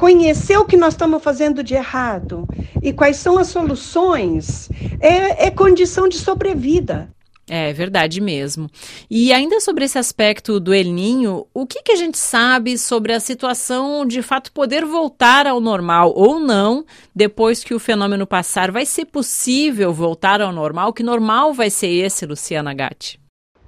conhecer 0.02 0.56
o 0.56 0.64
que 0.64 0.76
nós 0.76 0.94
estamos 0.94 1.22
fazendo 1.22 1.62
de 1.62 1.74
errado 1.74 2.44
e 2.82 2.92
quais 2.92 3.18
são 3.18 3.38
as 3.38 3.46
soluções, 3.46 4.68
é, 4.98 5.46
é 5.46 5.50
condição 5.52 6.08
de 6.08 6.18
sobrevida. 6.18 7.08
É 7.48 7.72
verdade 7.72 8.20
mesmo. 8.20 8.68
E 9.08 9.32
ainda 9.32 9.60
sobre 9.60 9.84
esse 9.84 9.96
aspecto 9.98 10.58
do 10.58 10.74
El 10.74 10.86
Ninho, 10.86 11.46
o 11.54 11.64
que, 11.64 11.82
que 11.84 11.92
a 11.92 11.96
gente 11.96 12.18
sabe 12.18 12.76
sobre 12.76 13.12
a 13.12 13.20
situação 13.20 14.04
de 14.04 14.22
fato 14.22 14.50
poder 14.50 14.84
voltar 14.84 15.46
ao 15.46 15.60
normal 15.60 16.12
ou 16.16 16.40
não 16.40 16.84
depois 17.14 17.62
que 17.62 17.72
o 17.72 17.78
fenômeno 17.78 18.26
passar? 18.26 18.72
Vai 18.72 18.84
ser 18.84 19.04
possível 19.04 19.92
voltar 19.92 20.40
ao 20.40 20.52
normal? 20.52 20.92
Que 20.92 21.04
normal 21.04 21.54
vai 21.54 21.70
ser 21.70 21.86
esse, 21.86 22.26
Luciana 22.26 22.74
Gatti? 22.74 23.21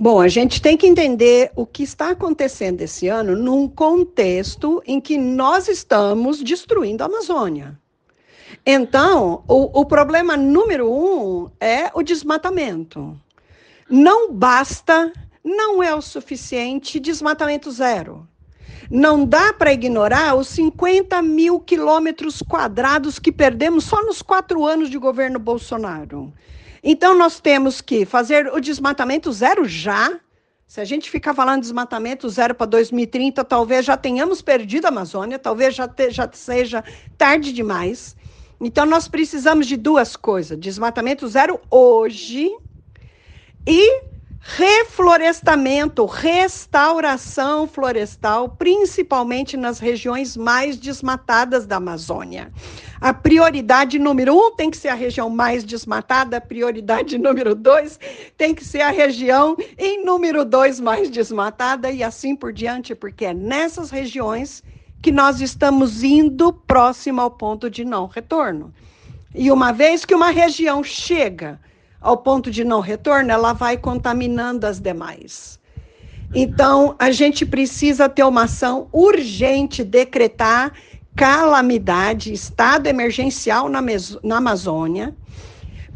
Bom, 0.04 0.20
a 0.20 0.28
gente 0.28 0.60
tem 0.60 0.76
que 0.76 0.86
entender 0.86 1.50
o 1.56 1.64
que 1.64 1.82
está 1.82 2.10
acontecendo 2.10 2.82
esse 2.82 3.08
ano 3.08 3.34
num 3.34 3.66
contexto 3.66 4.82
em 4.84 5.00
que 5.00 5.16
nós 5.16 5.66
estamos 5.66 6.42
destruindo 6.42 7.02
a 7.02 7.06
Amazônia. 7.06 7.80
Então, 8.66 9.42
o, 9.48 9.80
o 9.80 9.86
problema 9.86 10.36
número 10.36 10.92
um 10.92 11.50
é 11.58 11.90
o 11.94 12.02
desmatamento. 12.02 13.18
Não 13.88 14.30
basta, 14.30 15.10
não 15.42 15.82
é 15.82 15.94
o 15.94 16.02
suficiente 16.02 17.00
desmatamento 17.00 17.70
zero. 17.70 18.28
Não 18.90 19.24
dá 19.24 19.54
para 19.54 19.72
ignorar 19.72 20.34
os 20.34 20.48
50 20.48 21.22
mil 21.22 21.58
quilômetros 21.58 22.42
quadrados 22.42 23.18
que 23.18 23.32
perdemos 23.32 23.84
só 23.84 24.04
nos 24.04 24.20
quatro 24.20 24.66
anos 24.66 24.90
de 24.90 24.98
governo 24.98 25.38
Bolsonaro. 25.38 26.30
Então, 26.86 27.16
nós 27.16 27.40
temos 27.40 27.80
que 27.80 28.04
fazer 28.04 28.52
o 28.52 28.60
desmatamento 28.60 29.32
zero 29.32 29.64
já. 29.64 30.20
Se 30.66 30.82
a 30.82 30.84
gente 30.84 31.10
ficar 31.10 31.32
falando 31.32 31.62
de 31.62 31.62
desmatamento 31.62 32.28
zero 32.28 32.54
para 32.54 32.66
2030, 32.66 33.42
talvez 33.42 33.86
já 33.86 33.96
tenhamos 33.96 34.42
perdido 34.42 34.84
a 34.84 34.88
Amazônia, 34.88 35.38
talvez 35.38 35.74
já, 35.74 35.88
te, 35.88 36.10
já 36.10 36.28
seja 36.30 36.84
tarde 37.16 37.54
demais. 37.54 38.14
Então, 38.60 38.84
nós 38.84 39.08
precisamos 39.08 39.66
de 39.66 39.78
duas 39.78 40.14
coisas: 40.14 40.58
desmatamento 40.58 41.26
zero 41.26 41.58
hoje 41.70 42.54
e 43.66 44.02
reflorestamento, 44.46 46.04
restauração 46.04 47.66
florestal, 47.66 48.50
principalmente 48.50 49.56
nas 49.56 49.78
regiões 49.78 50.36
mais 50.36 50.76
desmatadas 50.76 51.66
da 51.66 51.76
Amazônia. 51.76 52.52
A 53.00 53.14
prioridade 53.14 53.98
número 53.98 54.34
um 54.36 54.54
tem 54.54 54.70
que 54.70 54.76
ser 54.76 54.88
a 54.88 54.94
região 54.94 55.30
mais 55.30 55.64
desmatada, 55.64 56.36
a 56.36 56.40
prioridade 56.42 57.16
número 57.18 57.54
dois 57.54 57.98
tem 58.36 58.54
que 58.54 58.62
ser 58.62 58.82
a 58.82 58.90
região 58.90 59.56
em 59.78 60.04
número 60.04 60.44
dois 60.44 60.78
mais 60.78 61.08
desmatada 61.08 61.90
e 61.90 62.02
assim 62.02 62.36
por 62.36 62.52
diante, 62.52 62.94
porque 62.94 63.24
é 63.24 63.34
nessas 63.34 63.90
regiões 63.90 64.62
que 65.00 65.10
nós 65.10 65.40
estamos 65.40 66.02
indo 66.02 66.52
próximo 66.52 67.22
ao 67.22 67.30
ponto 67.30 67.70
de 67.70 67.82
não 67.82 68.06
retorno. 68.06 68.72
E 69.34 69.50
uma 69.50 69.72
vez 69.72 70.04
que 70.04 70.14
uma 70.14 70.30
região 70.30 70.84
chega 70.84 71.58
ao 72.04 72.18
ponto 72.18 72.50
de 72.50 72.64
não 72.64 72.80
retorno, 72.80 73.32
ela 73.32 73.54
vai 73.54 73.78
contaminando 73.78 74.66
as 74.66 74.78
demais. 74.78 75.58
Então, 76.34 76.94
a 76.98 77.10
gente 77.10 77.46
precisa 77.46 78.10
ter 78.10 78.24
uma 78.24 78.42
ação 78.42 78.88
urgente, 78.92 79.82
decretar 79.82 80.74
calamidade, 81.16 82.30
estado 82.30 82.88
emergencial 82.88 83.70
na, 83.70 83.80
na 84.22 84.36
Amazônia, 84.36 85.14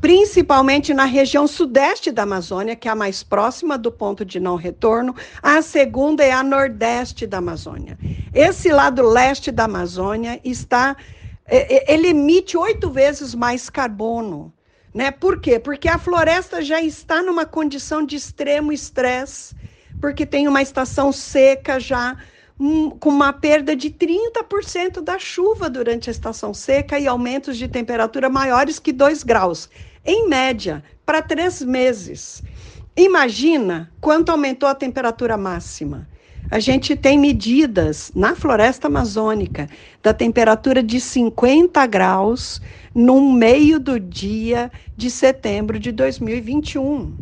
principalmente 0.01 0.95
na 0.95 1.05
região 1.05 1.47
sudeste 1.47 2.11
da 2.11 2.23
Amazônia, 2.23 2.75
que 2.75 2.89
é 2.89 2.91
a 2.91 2.97
mais 2.97 3.23
próxima 3.23 3.77
do 3.77 3.93
ponto 3.93 4.25
de 4.25 4.41
não 4.41 4.57
retorno. 4.57 5.15
A 5.43 5.61
segunda 5.61 6.25
é 6.25 6.33
a 6.33 6.43
nordeste 6.43 7.27
da 7.27 7.37
Amazônia. 7.37 7.99
Esse 8.33 8.71
lado 8.71 9.03
leste 9.03 9.51
da 9.51 9.65
Amazônia 9.65 10.41
está, 10.43 10.97
é, 11.45 11.93
é, 11.93 11.95
ele 11.95 12.09
emite 12.09 12.57
oito 12.57 12.89
vezes 12.91 13.35
mais 13.35 13.69
carbono 13.69 14.55
né? 14.95 15.11
Por 15.11 15.41
quê? 15.41 15.59
Porque 15.59 15.89
a 15.89 15.99
floresta 15.99 16.63
já 16.63 16.81
está 16.81 17.23
numa 17.23 17.45
condição 17.45 18.05
de 18.05 18.17
extremo 18.17 18.73
estresse, 18.73 19.55
porque 20.01 20.25
tem 20.25 20.49
uma 20.49 20.63
estação 20.63 21.13
seca 21.13 21.79
já, 21.79 22.17
um, 22.59 22.91
com 22.91 23.09
uma 23.11 23.33
perda 23.33 23.77
de 23.77 23.91
30% 23.91 25.01
da 25.01 25.19
chuva 25.19 25.71
durante 25.71 26.11
a 26.11 26.13
estação 26.13 26.53
seca 26.53 26.99
e 26.99 27.07
aumentos 27.07 27.57
de 27.57 27.69
temperatura 27.69 28.29
maiores 28.29 28.79
que 28.79 28.93
2 28.93 29.23
graus, 29.23 29.69
em 30.05 30.29
média, 30.29 30.83
para 31.05 31.23
três 31.23 31.63
meses. 31.63 32.43
Imagina 32.97 33.93
quanto 34.01 34.31
aumentou 34.31 34.69
a 34.69 34.75
temperatura 34.75 35.37
máxima. 35.37 36.09
A 36.51 36.59
gente 36.61 36.97
tem 36.97 37.19
medidas 37.19 38.11
na 38.15 38.35
floresta 38.35 38.87
amazônica 38.87 39.69
da 40.03 40.15
temperatura 40.15 40.83
de 40.83 41.01
50 41.01 41.85
graus 41.87 42.61
no 42.95 43.33
meio 43.33 43.79
do 43.79 44.01
dia 44.01 44.71
de 44.97 45.11
setembro 45.11 45.79
de 45.79 45.93
2021. 45.93 47.15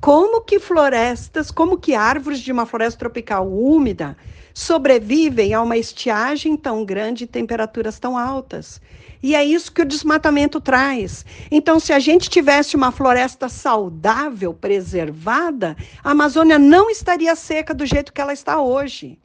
Como 0.00 0.40
que 0.40 0.58
florestas, 0.58 1.50
como 1.52 1.78
que 1.78 1.94
árvores 1.94 2.40
de 2.40 2.50
uma 2.50 2.66
floresta 2.66 2.98
tropical 2.98 3.48
úmida 3.48 4.16
sobrevivem 4.52 5.54
a 5.54 5.62
uma 5.62 5.76
estiagem 5.76 6.56
tão 6.56 6.84
grande 6.84 7.22
e 7.24 7.28
temperaturas 7.28 8.00
tão 8.00 8.18
altas? 8.18 8.80
E 9.22 9.36
é 9.36 9.44
isso 9.44 9.70
que 9.70 9.82
o 9.82 9.86
desmatamento 9.86 10.60
traz. 10.60 11.24
Então, 11.50 11.78
se 11.78 11.92
a 11.92 11.98
gente 11.98 12.28
tivesse 12.28 12.74
uma 12.74 12.90
floresta 12.90 13.48
saudável, 13.48 14.52
preservada, 14.52 15.76
a 16.02 16.10
Amazônia 16.10 16.58
não 16.58 16.90
estaria 16.90 17.36
seca 17.36 17.72
do 17.72 17.86
jeito 17.86 18.12
que 18.12 18.20
ela 18.20 18.32
está 18.32 18.60
hoje. 18.60 19.18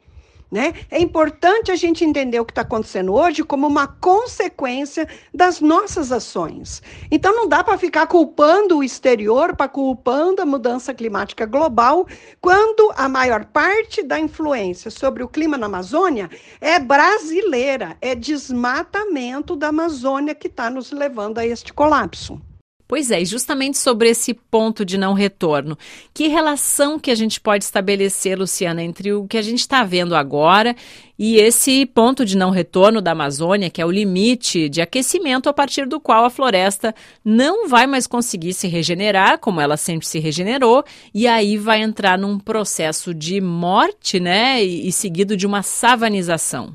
Né? 0.50 0.74
É 0.90 0.98
importante 0.98 1.72
a 1.72 1.76
gente 1.76 2.06
entender 2.06 2.40
o 2.40 2.46
que 2.46 2.54
está 2.54 2.62
acontecendo 2.62 3.14
hoje 3.14 3.44
como 3.44 3.68
uma 3.68 3.86
consequência 3.86 5.06
das 5.34 5.60
nossas 5.60 6.10
ações. 6.10 6.82
Então 7.12 7.36
não 7.36 7.50
dá 7.50 7.62
para 7.66 7.78
ficar 7.78 8.08
culpando 8.08 8.78
o 8.78 8.84
exterior, 8.84 9.58
para 9.58 9.68
culpando 9.68 10.42
a 10.42 10.46
mudança 10.46 10.94
climática 10.94 11.46
global, 11.46 12.08
quando 12.40 12.94
a 12.96 13.10
maior 13.10 13.44
parte 13.46 14.02
da 14.02 14.18
influência 14.18 14.90
sobre 14.90 15.22
o 15.22 15.28
clima 15.28 15.58
na 15.58 15.66
Amazônia 15.66 16.30
é 16.62 16.80
brasileira, 16.80 17.98
é 18.00 18.16
desmatamento 18.16 19.54
da 19.54 19.68
Amazônia 19.68 20.34
que 20.34 20.48
está 20.48 20.70
nos 20.70 20.94
levando 20.94 21.40
a 21.40 21.46
este 21.46 21.74
colapso. 21.74 22.42
Pois 22.88 23.12
é, 23.12 23.22
e 23.22 23.26
justamente 23.26 23.78
sobre 23.78 24.10
esse 24.10 24.34
ponto 24.34 24.86
de 24.86 24.98
não 24.98 25.12
retorno, 25.12 25.78
que 26.14 26.30
relação 26.30 26.98
que 26.98 27.12
a 27.12 27.16
gente 27.16 27.42
pode 27.42 27.66
estabelecer, 27.66 28.40
Luciana, 28.40 28.82
entre 28.82 29.12
o 29.12 29.28
que 29.28 29.38
a 29.38 29.42
gente 29.42 29.60
está 29.60 29.84
vendo 29.84 30.16
agora 30.16 30.74
e 31.20 31.36
esse 31.36 31.86
ponto 31.86 32.24
de 32.24 32.38
não 32.38 32.50
retorno 32.50 33.02
da 33.02 33.12
Amazônia, 33.12 33.70
que 33.70 33.82
é 33.82 33.86
o 33.86 33.92
limite 33.92 34.70
de 34.70 34.82
aquecimento 34.82 35.50
a 35.50 35.54
partir 35.54 35.86
do 35.86 36.00
qual 36.00 36.24
a 36.24 36.30
floresta 36.30 36.96
não 37.26 37.68
vai 37.68 37.86
mais 37.86 38.08
conseguir 38.08 38.54
se 38.54 38.70
regenerar, 38.70 39.38
como 39.40 39.60
ela 39.60 39.76
sempre 39.76 40.08
se 40.08 40.20
regenerou, 40.20 40.82
e 41.14 41.28
aí 41.28 41.58
vai 41.58 41.82
entrar 41.82 42.18
num 42.18 42.40
processo 42.40 43.14
de 43.14 43.42
morte, 43.42 44.18
né, 44.18 44.64
e, 44.64 44.88
e 44.88 44.92
seguido 44.94 45.36
de 45.36 45.46
uma 45.46 45.62
savanização. 45.62 46.74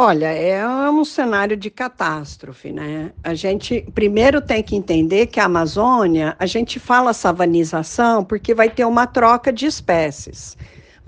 Olha, 0.00 0.26
é 0.28 0.64
um 0.88 1.04
cenário 1.04 1.56
de 1.56 1.70
catástrofe, 1.70 2.70
né? 2.70 3.10
A 3.20 3.34
gente 3.34 3.84
primeiro 3.92 4.40
tem 4.40 4.62
que 4.62 4.76
entender 4.76 5.26
que 5.26 5.40
a 5.40 5.46
Amazônia, 5.46 6.36
a 6.38 6.46
gente 6.46 6.78
fala 6.78 7.12
savanização 7.12 8.24
porque 8.24 8.54
vai 8.54 8.70
ter 8.70 8.84
uma 8.84 9.08
troca 9.08 9.52
de 9.52 9.66
espécies. 9.66 10.56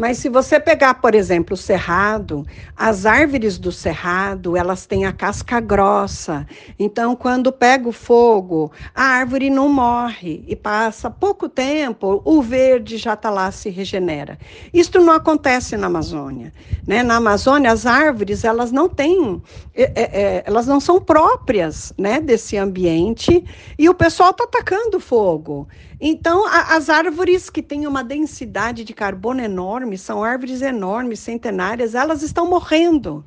Mas 0.00 0.16
se 0.16 0.30
você 0.30 0.58
pegar, 0.58 0.94
por 0.94 1.14
exemplo, 1.14 1.52
o 1.52 1.58
cerrado, 1.58 2.46
as 2.74 3.04
árvores 3.04 3.58
do 3.58 3.70
cerrado, 3.70 4.56
elas 4.56 4.86
têm 4.86 5.04
a 5.04 5.12
casca 5.12 5.60
grossa. 5.60 6.46
Então, 6.78 7.14
quando 7.14 7.52
pega 7.52 7.86
o 7.86 7.92
fogo, 7.92 8.72
a 8.94 9.02
árvore 9.02 9.50
não 9.50 9.68
morre 9.68 10.42
e 10.48 10.56
passa 10.56 11.10
pouco 11.10 11.50
tempo, 11.50 12.22
o 12.24 12.40
verde 12.40 12.96
já 12.96 13.12
está 13.12 13.28
lá, 13.28 13.52
se 13.52 13.68
regenera. 13.68 14.38
Isto 14.72 15.00
não 15.00 15.12
acontece 15.12 15.76
na 15.76 15.88
Amazônia. 15.88 16.50
Né? 16.86 17.02
Na 17.02 17.16
Amazônia, 17.16 17.70
as 17.70 17.84
árvores, 17.84 18.42
elas 18.42 18.72
não 18.72 18.88
têm, 18.88 19.42
é, 19.74 19.82
é, 19.82 20.22
é 20.22 20.42
elas 20.46 20.66
não 20.66 20.80
são 20.80 20.98
próprias 20.98 21.92
né, 21.98 22.22
desse 22.22 22.56
ambiente 22.56 23.44
e 23.78 23.86
o 23.86 23.94
pessoal 23.94 24.30
está 24.30 24.44
atacando 24.44 24.98
fogo. 24.98 25.68
Então, 26.00 26.46
a, 26.46 26.76
as 26.76 26.88
árvores 26.88 27.50
que 27.50 27.62
têm 27.62 27.86
uma 27.86 28.02
densidade 28.02 28.84
de 28.84 28.94
carbono 28.94 29.42
enorme, 29.42 29.98
são 29.98 30.24
árvores 30.24 30.62
enormes, 30.62 31.20
centenárias, 31.20 31.94
elas 31.94 32.22
estão 32.22 32.48
morrendo. 32.48 33.22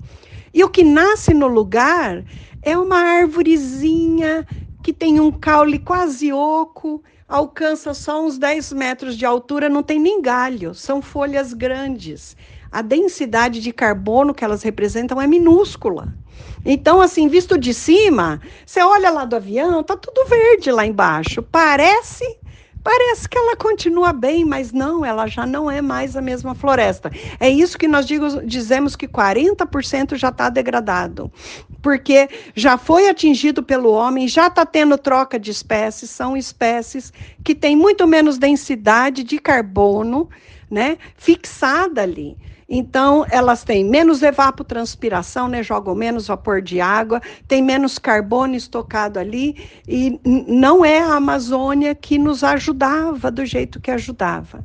E 0.51 0.63
o 0.63 0.69
que 0.69 0.83
nasce 0.83 1.33
no 1.33 1.47
lugar 1.47 2.23
é 2.63 2.75
uma 2.75 2.97
árvorezinha 2.97 4.47
que 4.81 4.91
tem 4.91 5.19
um 5.19 5.31
caule 5.31 5.77
quase 5.77 6.33
oco, 6.33 7.03
alcança 7.27 7.93
só 7.93 8.25
uns 8.25 8.37
10 8.39 8.73
metros 8.73 9.17
de 9.17 9.25
altura, 9.25 9.69
não 9.69 9.83
tem 9.83 9.99
nem 9.99 10.21
galho, 10.21 10.73
são 10.73 11.01
folhas 11.01 11.53
grandes. 11.53 12.35
A 12.71 12.81
densidade 12.81 13.61
de 13.61 13.71
carbono 13.71 14.33
que 14.33 14.43
elas 14.43 14.63
representam 14.63 15.21
é 15.21 15.27
minúscula. 15.27 16.13
Então, 16.65 17.01
assim, 17.01 17.27
visto 17.27 17.55
de 17.57 17.73
cima, 17.73 18.41
você 18.65 18.81
olha 18.81 19.11
lá 19.11 19.25
do 19.25 19.35
avião, 19.35 19.83
tá 19.83 19.95
tudo 19.95 20.27
verde 20.27 20.71
lá 20.71 20.85
embaixo. 20.85 21.43
Parece 21.43 22.39
Parece 22.83 23.29
que 23.29 23.37
ela 23.37 23.55
continua 23.55 24.11
bem, 24.11 24.43
mas 24.43 24.73
não, 24.73 25.05
ela 25.05 25.25
já 25.25 25.45
não 25.45 25.71
é 25.71 25.81
mais 25.81 26.17
a 26.17 26.21
mesma 26.21 26.53
floresta. 26.53 27.09
É 27.39 27.49
isso 27.49 27.77
que 27.77 27.87
nós 27.87 28.05
digo, 28.05 28.45
dizemos 28.45 28.95
que 28.95 29.07
40% 29.07 30.15
já 30.17 30.27
está 30.27 30.49
degradado, 30.49 31.31
porque 31.81 32.27
já 32.53 32.77
foi 32.77 33.07
atingido 33.07 33.63
pelo 33.63 33.91
homem, 33.91 34.27
já 34.27 34.47
está 34.47 34.65
tendo 34.65 34.97
troca 34.97 35.39
de 35.39 35.49
espécies, 35.49 36.09
são 36.09 36.35
espécies 36.35 37.13
que 37.41 37.55
têm 37.55 37.75
muito 37.75 38.05
menos 38.05 38.37
densidade 38.37 39.23
de 39.23 39.39
carbono, 39.39 40.29
né, 40.69 40.97
fixada 41.15 42.01
ali. 42.01 42.37
Então, 42.67 43.25
elas 43.29 43.63
têm 43.63 43.83
menos 43.83 44.21
evapotranspiração, 44.21 45.47
né, 45.47 45.61
jogam 45.61 45.95
menos 45.95 46.27
vapor 46.27 46.61
de 46.61 46.79
água, 46.79 47.21
tem 47.47 47.61
menos 47.61 47.97
carbono 47.97 48.55
estocado 48.55 49.17
ali, 49.17 49.57
e 49.87 50.19
não 50.25 50.83
é 50.83 50.99
a 50.99 51.15
Amazônia 51.15 51.93
que 51.93 52.17
nos 52.17 52.43
ajudava 52.43 53.29
do 53.29 53.45
jeito 53.45 53.79
que 53.79 53.91
ajudava. 53.91 54.63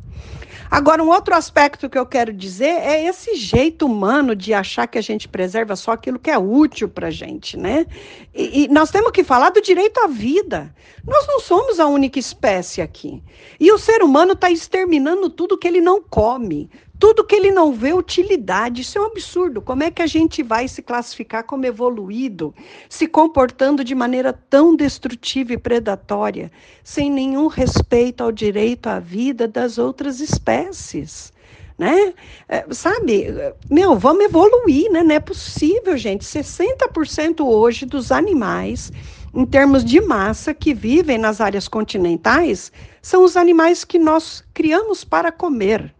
Agora, 0.70 1.02
um 1.02 1.08
outro 1.08 1.34
aspecto 1.34 1.88
que 1.88 1.98
eu 1.98 2.04
quero 2.04 2.30
dizer 2.32 2.66
é 2.66 3.06
esse 3.06 3.34
jeito 3.36 3.86
humano 3.86 4.36
de 4.36 4.52
achar 4.52 4.86
que 4.86 4.98
a 4.98 5.02
gente 5.02 5.26
preserva 5.26 5.74
só 5.74 5.92
aquilo 5.92 6.18
que 6.18 6.30
é 6.30 6.36
útil 6.36 6.88
para 6.90 7.06
a 7.06 7.10
gente, 7.10 7.56
né? 7.56 7.86
E, 8.34 8.64
e, 8.64 8.68
nós 8.68 8.90
temos 8.90 9.10
que 9.10 9.24
falar 9.24 9.48
do 9.48 9.62
direito 9.62 9.98
à 10.00 10.06
vida. 10.06 10.74
Nós 11.06 11.26
não 11.26 11.40
somos 11.40 11.80
a 11.80 11.86
única 11.86 12.18
espécie 12.18 12.82
aqui. 12.82 13.22
E 13.58 13.72
o 13.72 13.78
ser 13.78 14.02
humano 14.02 14.32
está 14.32 14.50
exterminando 14.50 15.30
tudo 15.30 15.56
que 15.56 15.66
ele 15.66 15.80
não 15.80 16.02
come, 16.02 16.68
tudo 16.98 17.24
que 17.24 17.36
ele 17.36 17.52
não 17.52 17.72
vê 17.72 17.92
utilidade, 17.92 18.82
isso 18.82 18.98
é 18.98 19.00
um 19.00 19.06
absurdo. 19.06 19.62
Como 19.62 19.84
é 19.84 19.90
que 19.90 20.02
a 20.02 20.06
gente 20.06 20.42
vai 20.42 20.66
se 20.66 20.82
classificar 20.82 21.44
como 21.44 21.64
evoluído, 21.64 22.52
se 22.88 23.06
comportando 23.06 23.84
de 23.84 23.94
maneira 23.94 24.32
tão 24.32 24.74
destrutiva 24.74 25.52
e 25.52 25.58
predatória, 25.58 26.50
sem 26.82 27.10
nenhum 27.10 27.46
respeito 27.46 28.22
ao 28.22 28.32
direito 28.32 28.88
à 28.88 28.98
vida 28.98 29.46
das 29.46 29.78
outras 29.78 30.18
espécies? 30.20 31.32
Né? 31.78 32.12
É, 32.48 32.66
sabe, 32.72 33.26
meu, 33.70 33.96
vamos 33.96 34.24
evoluir, 34.24 34.90
né? 34.90 35.04
Não 35.04 35.14
é 35.14 35.20
possível, 35.20 35.96
gente. 35.96 36.24
60% 36.24 37.46
hoje 37.46 37.86
dos 37.86 38.10
animais, 38.10 38.90
em 39.32 39.46
termos 39.46 39.84
de 39.84 40.00
massa, 40.00 40.52
que 40.52 40.74
vivem 40.74 41.18
nas 41.18 41.40
áreas 41.40 41.68
continentais, 41.68 42.72
são 43.00 43.22
os 43.22 43.36
animais 43.36 43.84
que 43.84 43.96
nós 43.96 44.42
criamos 44.52 45.04
para 45.04 45.30
comer. 45.30 45.94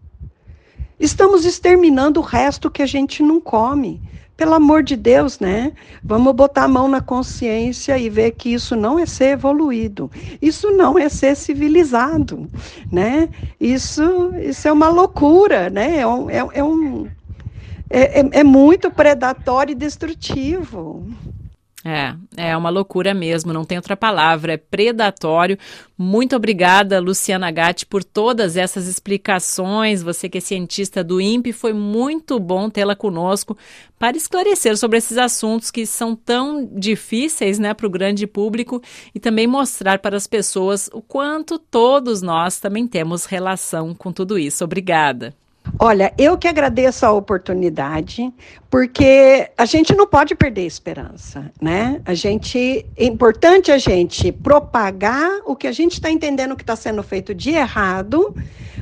Estamos 0.99 1.45
exterminando 1.45 2.21
o 2.21 2.23
resto 2.23 2.71
que 2.71 2.83
a 2.83 2.87
gente 2.87 3.23
não 3.23 3.41
come. 3.41 4.01
Pelo 4.37 4.55
amor 4.55 4.85
de 4.85 4.95
Deus, 4.95 5.41
né? 5.41 5.73
Vamos 6.03 6.33
botar 6.33 6.65
a 6.65 6.69
mão 6.69 6.87
na 6.87 7.01
consciência 7.01 7.99
e 7.99 8.09
ver 8.09 8.33
que 8.33 8.51
isso 8.51 8.77
não 8.77 8.97
é 8.97 9.05
ser 9.05 9.31
evoluído. 9.31 10.09
Isso 10.41 10.71
não 10.71 10.97
é 10.97 11.09
ser 11.09 11.35
civilizado, 11.37 12.49
né? 12.91 13.29
Isso, 13.61 14.33
isso 14.41 14.69
é 14.69 14.73
uma 14.73 14.89
loucura, 14.89 15.69
né? 15.69 15.99
É, 15.99 16.07
um, 16.07 16.31
é, 16.31 16.49
é 16.55 16.63
um 16.63 17.09
é, 17.91 18.21
é, 18.21 18.29
é 18.41 18.45
muito 18.45 18.91
predatório 18.91 19.73
e 19.73 19.75
destrutivo. 19.75 21.05
É, 21.85 22.13
é 22.37 22.57
uma 22.57 22.71
loucura 22.71 23.15
mesmo, 23.15 23.53
não 23.53 23.65
tem 23.65 23.79
outra 23.79 23.97
palavra, 23.97 24.55
é 24.55 24.57
predatório. 24.57 25.57
Muito 25.97 26.35
obrigada, 26.35 26.99
Luciana 26.99 27.53
Gatti, 27.53 27.87
por 27.87 28.03
todas 28.03 28.57
essas 28.57 28.89
explicações. 28.89 30.03
Você 30.03 30.29
que 30.29 30.39
é 30.39 30.41
cientista 30.41 31.05
do 31.05 31.21
INPE, 31.21 31.53
foi 31.53 31.73
muito 31.73 32.41
bom 32.41 32.69
tê-la 32.69 32.97
conosco 32.97 33.57
para 33.97 34.17
esclarecer 34.17 34.77
sobre 34.77 34.99
esses 34.99 35.17
assuntos 35.17 35.71
que 35.71 35.87
são 35.87 36.17
tão 36.17 36.69
difíceis 36.73 37.61
né, 37.61 37.73
para 37.73 37.87
o 37.87 37.91
grande 37.91 38.27
público 38.27 38.83
e 39.15 39.21
também 39.21 39.47
mostrar 39.47 40.01
para 40.01 40.17
as 40.17 40.27
pessoas 40.27 40.91
o 40.93 41.01
quanto 41.01 41.61
todos 41.61 42.23
nós 42.23 42.59
também 42.59 42.89
temos 42.89 43.25
relação 43.25 43.95
com 43.95 44.13
tudo 44.13 44.37
isso. 44.37 44.65
Obrigada. 44.65 45.33
Olha, 45.79 46.13
eu 46.17 46.39
que 46.39 46.49
agradeço 46.49 47.05
a 47.05 47.13
oportunidade, 47.13 48.33
porque 48.71 49.51
a 49.57 49.65
gente 49.65 49.95
não 49.95 50.07
pode 50.07 50.35
perder 50.35 50.63
a 50.63 50.67
esperança, 50.67 51.51
né? 51.61 52.03
A 52.05 52.13
gente 52.13 52.85
é 52.97 53.05
importante 53.05 53.73
a 53.73 53.79
gente 53.79 54.31
propagar 54.31 55.41
o 55.47 55.57
que 55.57 55.67
a 55.67 55.73
gente 55.73 55.95
está 55.95 56.11
entendendo 56.11 56.55
que 56.55 56.63
está 56.63 56.77
sendo 56.77 57.03
feito 57.03 57.35
de 57.35 57.51
errado, 57.51 58.35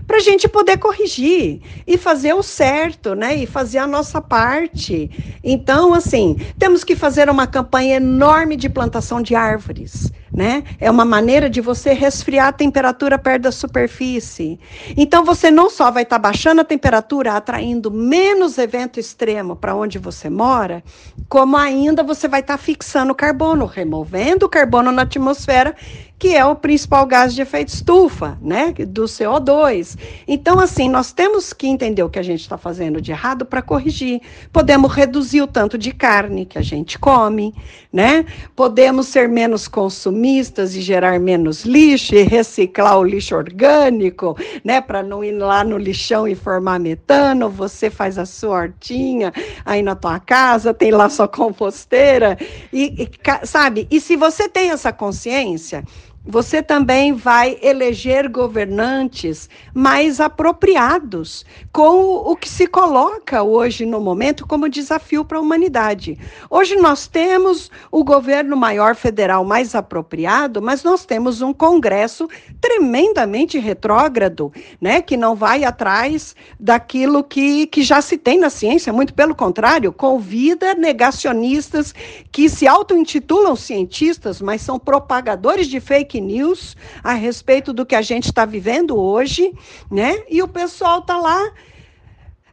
para 0.06 0.18
a 0.18 0.20
gente 0.20 0.48
poder 0.48 0.78
corrigir 0.78 1.60
e 1.86 1.96
fazer 1.96 2.32
o 2.32 2.42
certo, 2.42 3.14
né? 3.14 3.36
E 3.36 3.46
fazer 3.46 3.78
a 3.78 3.86
nossa 3.86 4.20
parte. 4.20 5.10
Então, 5.42 5.94
assim, 5.94 6.36
temos 6.58 6.84
que 6.84 6.96
fazer 6.96 7.28
uma 7.28 7.46
campanha 7.46 7.96
enorme 7.96 8.56
de 8.56 8.68
plantação 8.68 9.20
de 9.20 9.34
árvores 9.34 10.10
né? 10.36 10.64
É 10.78 10.90
uma 10.90 11.04
maneira 11.04 11.48
de 11.48 11.62
você 11.62 11.94
resfriar 11.94 12.48
a 12.48 12.52
temperatura 12.52 13.18
perto 13.18 13.44
da 13.44 13.52
superfície. 13.52 14.60
Então 14.94 15.24
você 15.24 15.50
não 15.50 15.70
só 15.70 15.90
vai 15.90 16.02
estar 16.02 16.16
tá 16.16 16.22
baixando 16.22 16.60
a 16.60 16.64
temperatura, 16.64 17.32
atraindo 17.32 17.90
menos 17.90 18.58
evento 18.58 19.00
extremo 19.00 19.56
para 19.56 19.74
onde 19.76 19.98
você 19.98 20.28
mora, 20.30 20.82
como 21.28 21.56
ainda 21.56 22.02
você 22.02 22.28
vai 22.28 22.40
estar 22.40 22.56
tá 22.56 22.62
fixando 22.62 23.14
carbono, 23.14 23.66
removendo 23.66 24.48
carbono 24.48 24.92
na 24.92 25.02
atmosfera 25.02 25.74
que 26.18 26.34
é 26.34 26.44
o 26.44 26.56
principal 26.56 27.04
gás 27.04 27.34
de 27.34 27.42
efeito 27.42 27.68
estufa, 27.68 28.38
né, 28.40 28.72
do 28.72 29.04
CO2. 29.04 29.98
Então, 30.26 30.58
assim, 30.58 30.88
nós 30.88 31.12
temos 31.12 31.52
que 31.52 31.66
entender 31.66 32.02
o 32.02 32.08
que 32.08 32.18
a 32.18 32.22
gente 32.22 32.40
está 32.40 32.56
fazendo 32.56 33.00
de 33.00 33.12
errado 33.12 33.44
para 33.44 33.60
corrigir. 33.60 34.20
Podemos 34.52 34.92
reduzir 34.92 35.42
o 35.42 35.46
tanto 35.46 35.76
de 35.76 35.92
carne 35.92 36.46
que 36.46 36.58
a 36.58 36.62
gente 36.62 36.98
come, 36.98 37.54
né? 37.92 38.24
Podemos 38.54 39.08
ser 39.08 39.28
menos 39.28 39.68
consumistas 39.68 40.74
e 40.74 40.80
gerar 40.80 41.18
menos 41.20 41.64
lixo 41.64 42.14
e 42.14 42.22
reciclar 42.22 42.98
o 42.98 43.04
lixo 43.04 43.36
orgânico, 43.36 44.36
né, 44.64 44.80
para 44.80 45.02
não 45.02 45.22
ir 45.22 45.32
lá 45.32 45.62
no 45.62 45.76
lixão 45.76 46.26
e 46.26 46.34
formar 46.34 46.78
metano. 46.78 47.50
Você 47.50 47.90
faz 47.90 48.18
a 48.18 48.24
sua 48.24 48.56
hortinha 48.56 49.32
aí 49.64 49.82
na 49.82 49.94
tua 49.94 50.18
casa, 50.18 50.72
tem 50.72 50.90
lá 50.90 51.10
sua 51.10 51.28
composteira 51.28 52.38
e, 52.72 53.02
e 53.02 53.46
sabe? 53.46 53.86
E 53.90 54.00
se 54.00 54.16
você 54.16 54.48
tem 54.48 54.70
essa 54.70 54.92
consciência, 54.92 55.84
você 56.26 56.60
também 56.60 57.12
vai 57.12 57.56
eleger 57.62 58.28
governantes 58.28 59.48
mais 59.72 60.20
apropriados 60.20 61.46
com 61.72 62.02
o 62.02 62.34
que 62.36 62.48
se 62.48 62.66
coloca 62.66 63.42
hoje 63.42 63.86
no 63.86 64.00
momento 64.00 64.46
como 64.46 64.68
desafio 64.68 65.24
para 65.24 65.38
a 65.38 65.40
humanidade. 65.40 66.18
Hoje 66.50 66.74
nós 66.76 67.06
temos 67.06 67.70
o 67.92 68.02
governo 68.02 68.56
maior 68.56 68.96
federal 68.96 69.44
mais 69.44 69.74
apropriado, 69.74 70.60
mas 70.60 70.82
nós 70.82 71.04
temos 71.04 71.40
um 71.42 71.52
Congresso 71.52 72.28
tremendamente 72.60 73.58
retrógrado, 73.58 74.52
né, 74.80 75.00
que 75.00 75.16
não 75.16 75.36
vai 75.36 75.64
atrás 75.64 76.34
daquilo 76.58 77.22
que, 77.22 77.66
que 77.66 77.82
já 77.82 78.00
se 78.00 78.18
tem 78.18 78.38
na 78.38 78.50
ciência, 78.50 78.92
muito 78.92 79.14
pelo 79.14 79.34
contrário, 79.34 79.92
convida 79.92 80.74
negacionistas 80.74 81.94
que 82.32 82.48
se 82.48 82.66
auto-intitulam 82.66 83.54
cientistas, 83.54 84.40
mas 84.40 84.62
são 84.62 84.78
propagadores 84.78 85.68
de 85.68 85.78
fake 85.78 86.15
fake 86.16 86.20
news 86.20 86.76
a 87.02 87.12
respeito 87.12 87.72
do 87.72 87.84
que 87.84 87.94
a 87.94 88.02
gente 88.02 88.26
está 88.26 88.44
vivendo 88.44 88.96
hoje, 88.96 89.52
né? 89.90 90.24
E 90.28 90.42
o 90.42 90.48
pessoal 90.48 91.00
está 91.00 91.18
lá 91.18 91.52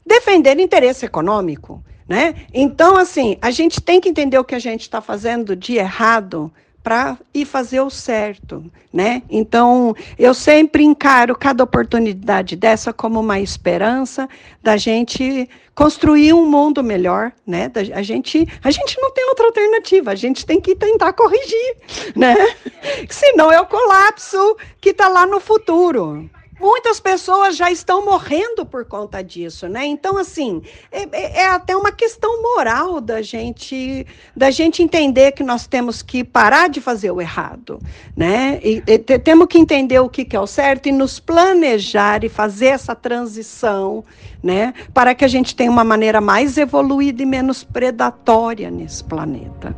defendendo 0.05 0.59
interesse 0.59 1.05
econômico, 1.05 1.83
né? 2.07 2.35
Então, 2.53 2.97
assim, 2.97 3.37
a 3.41 3.51
gente 3.51 3.81
tem 3.81 4.01
que 4.01 4.09
entender 4.09 4.37
o 4.37 4.43
que 4.43 4.55
a 4.55 4.59
gente 4.59 4.81
está 4.81 5.01
fazendo 5.01 5.55
de 5.55 5.75
errado 5.75 6.51
para 6.83 7.17
ir 7.33 7.45
fazer 7.45 7.79
o 7.79 7.89
certo, 7.89 8.69
né? 8.91 9.23
Então, 9.29 9.95
eu 10.19 10.33
sempre 10.33 10.83
encaro 10.83 11.33
cada 11.33 11.63
oportunidade 11.63 12.57
dessa 12.57 12.91
como 12.91 13.21
uma 13.21 13.39
esperança 13.39 14.27
da 14.61 14.75
gente 14.75 15.49
construir 15.73 16.33
um 16.33 16.45
mundo 16.45 16.83
melhor, 16.83 17.31
né? 17.47 17.69
Da, 17.69 17.79
a 17.79 18.03
gente, 18.03 18.45
a 18.61 18.69
gente 18.69 18.99
não 18.99 19.11
tem 19.11 19.25
outra 19.29 19.45
alternativa, 19.45 20.11
a 20.11 20.15
gente 20.15 20.45
tem 20.45 20.59
que 20.59 20.75
tentar 20.75 21.13
corrigir, 21.13 21.77
né? 22.15 22.35
Senão 23.09 23.49
é 23.49 23.61
o 23.61 23.65
colapso 23.65 24.57
que 24.81 24.89
está 24.89 25.07
lá 25.07 25.25
no 25.25 25.39
futuro 25.39 26.29
muitas 26.59 26.99
pessoas 26.99 27.55
já 27.55 27.71
estão 27.71 28.05
morrendo 28.05 28.65
por 28.65 28.85
conta 28.85 29.23
disso, 29.23 29.67
né? 29.67 29.85
Então, 29.85 30.17
assim, 30.17 30.61
é, 30.91 31.03
é, 31.11 31.41
é, 31.41 31.47
até 31.47 31.75
uma 31.75 31.91
questão 31.91 32.41
moral 32.41 33.01
da 33.01 33.21
gente, 33.21 34.05
da 34.35 34.51
gente 34.51 34.81
entender 34.81 35.31
que 35.31 35.43
nós 35.43 35.67
temos 35.67 36.01
que 36.01 36.23
parar 36.23 36.69
de 36.69 36.79
fazer 36.79 37.11
o 37.11 37.21
errado, 37.21 37.79
né? 38.15 38.59
E, 38.63 38.83
e 38.85 38.97
temos 38.99 39.47
que 39.47 39.57
entender 39.57 39.99
o 39.99 40.09
que, 40.09 40.25
que 40.25 40.35
é 40.35 40.39
o 40.39 40.47
certo 40.47 40.87
e 40.87 40.91
nos 40.91 41.19
planejar 41.19 42.23
e 42.23 42.29
fazer 42.29 42.67
essa 42.67 42.95
transição, 42.95 44.03
né? 44.41 44.73
Para 44.93 45.13
que 45.15 45.25
a 45.25 45.27
gente 45.27 45.55
tenha 45.55 45.71
uma 45.71 45.83
maneira 45.83 46.21
mais 46.21 46.57
evoluída 46.57 47.21
e 47.23 47.25
menos 47.25 47.63
predatória 47.63 48.69
nesse 48.69 49.03
planeta. 49.03 49.75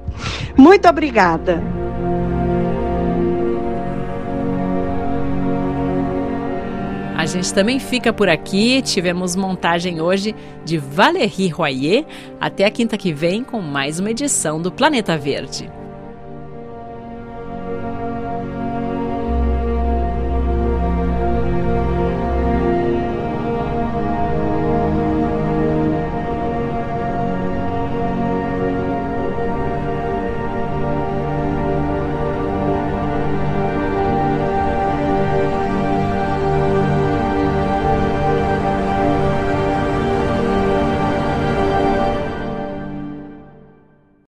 Muito 0.58 0.88
obrigada. 0.88 1.62
A 7.26 7.28
gente 7.28 7.52
também 7.56 7.80
fica 7.80 8.14
por 8.14 8.30
aqui. 8.30 8.84
Tivemos 8.84 9.36
montagem 9.36 10.00
hoje 10.00 10.36
de 10.64 10.78
Valérie 10.78 11.50
Royer. 11.50 12.06
Até 12.40 12.66
a 12.66 12.70
quinta 12.70 13.00
que 13.00 13.12
vem 13.12 13.44
com 13.44 13.62
mais 13.62 14.00
uma 14.00 14.12
edição 14.12 14.62
do 14.62 14.72
Planeta 14.72 15.18
Verde. 15.18 15.68